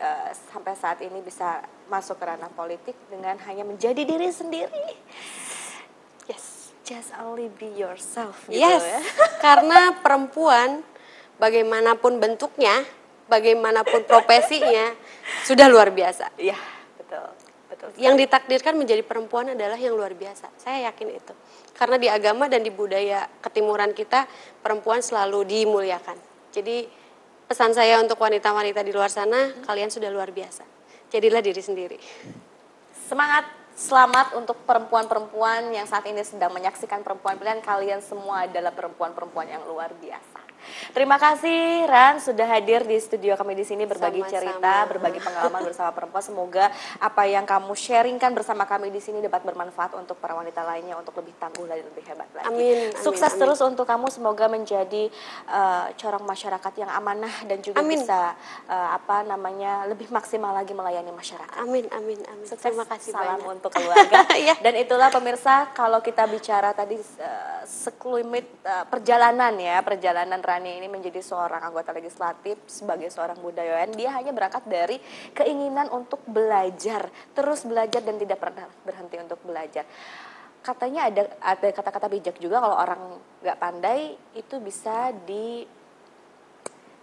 [0.53, 4.85] sampai saat ini bisa masuk ke ranah politik dengan hanya menjadi diri sendiri.
[6.25, 6.71] Yes.
[6.83, 8.83] Just only be yourself gitu Yes.
[8.83, 8.99] ya.
[9.45, 10.83] Karena perempuan
[11.39, 12.83] bagaimanapun bentuknya,
[13.25, 14.91] bagaimanapun profesinya
[15.47, 16.27] sudah luar biasa.
[16.35, 16.72] Iya, betul.
[17.83, 17.99] Betul.
[17.99, 20.47] Yang ditakdirkan menjadi perempuan adalah yang luar biasa.
[20.55, 21.33] Saya yakin itu.
[21.75, 24.23] Karena di agama dan di budaya ketimuran kita,
[24.63, 26.15] perempuan selalu dimuliakan.
[26.55, 26.87] Jadi
[27.43, 30.63] pesan saya untuk wanita-wanita di luar sana, kalian sudah luar biasa.
[31.11, 31.97] Jadilah diri sendiri.
[33.03, 37.59] Semangat, selamat untuk perempuan-perempuan yang saat ini sedang menyaksikan perempuan pilihan.
[37.59, 40.32] Kalian semua adalah perempuan-perempuan yang luar biasa.
[40.91, 44.39] Terima kasih Ran sudah hadir di studio kami di sini berbagi Sama-sama.
[44.39, 46.23] cerita, berbagi pengalaman bersama perempuan.
[46.23, 46.65] Semoga
[46.99, 51.15] apa yang kamu sharingkan bersama kami di sini dapat bermanfaat untuk para wanita lainnya untuk
[51.19, 52.47] lebih tangguh dan lebih hebat lagi.
[52.47, 53.41] Amin, Sukses amin.
[53.41, 54.07] terus untuk kamu.
[54.13, 55.09] Semoga menjadi
[55.49, 57.97] eh, corong masyarakat yang amanah dan juga Amin.
[57.97, 58.35] bisa
[58.69, 61.57] eh, apa namanya lebih maksimal lagi melayani masyarakat.
[61.59, 62.45] Amin, amin, amin.
[62.45, 63.53] Sukses, Terima kasih salam banyak.
[63.59, 64.21] untuk keluarga.
[64.33, 64.57] Iya.
[64.59, 70.85] Dan itulah pemirsa kalau kita bicara tadi uh, sekelumit uh, perjalanan ya, perjalanan Rani ini
[70.85, 75.01] menjadi seorang anggota legislatif sebagai seorang budayawan, dia hanya berangkat dari
[75.33, 79.81] keinginan untuk belajar, terus belajar dan tidak pernah berhenti untuk belajar.
[80.61, 83.01] Katanya ada ada kata-kata bijak juga kalau orang
[83.41, 85.65] nggak pandai itu bisa di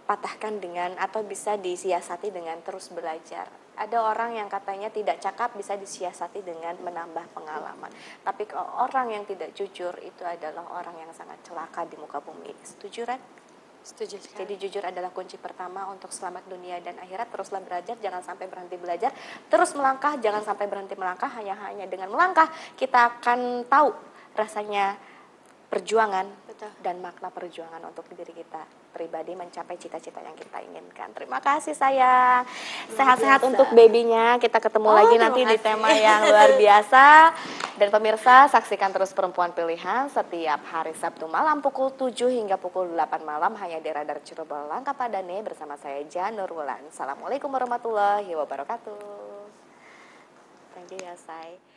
[0.07, 3.51] patahkan dengan atau bisa disiasati dengan terus belajar.
[3.75, 7.91] Ada orang yang katanya tidak cakap bisa disiasati dengan menambah pengalaman.
[8.23, 12.51] Tapi kalau orang yang tidak jujur itu adalah orang yang sangat celaka di muka bumi.
[12.63, 13.40] Setuju Ren?
[13.81, 14.45] Setuju sekali.
[14.45, 17.33] Jadi jujur adalah kunci pertama untuk selamat dunia dan akhirat.
[17.33, 19.09] Teruslah belajar, jangan sampai berhenti belajar.
[19.49, 21.29] Terus melangkah, jangan sampai berhenti melangkah.
[21.33, 22.45] Hanya hanya dengan melangkah
[22.77, 23.89] kita akan tahu
[24.37, 24.95] rasanya
[25.71, 26.27] perjuangan
[26.61, 26.77] Betul.
[26.85, 28.61] dan makna perjuangan untuk diri kita
[28.93, 31.09] pribadi mencapai cita-cita yang kita inginkan.
[31.09, 32.45] Terima kasih sayang.
[32.93, 34.37] Sehat-sehat untuk babynya.
[34.37, 37.33] Kita ketemu Oh, lagi nanti di tema yang luar biasa.
[37.81, 43.25] Dan pemirsa saksikan terus Perempuan Pilihan setiap hari Sabtu malam pukul 7 hingga pukul 8
[43.25, 46.85] malam hanya di Radar Cirebon Langka Padane bersama saya Janur Wulan.
[46.93, 49.01] Assalamualaikum warahmatullahi wabarakatuh.
[50.77, 51.70] Thank you ya, say.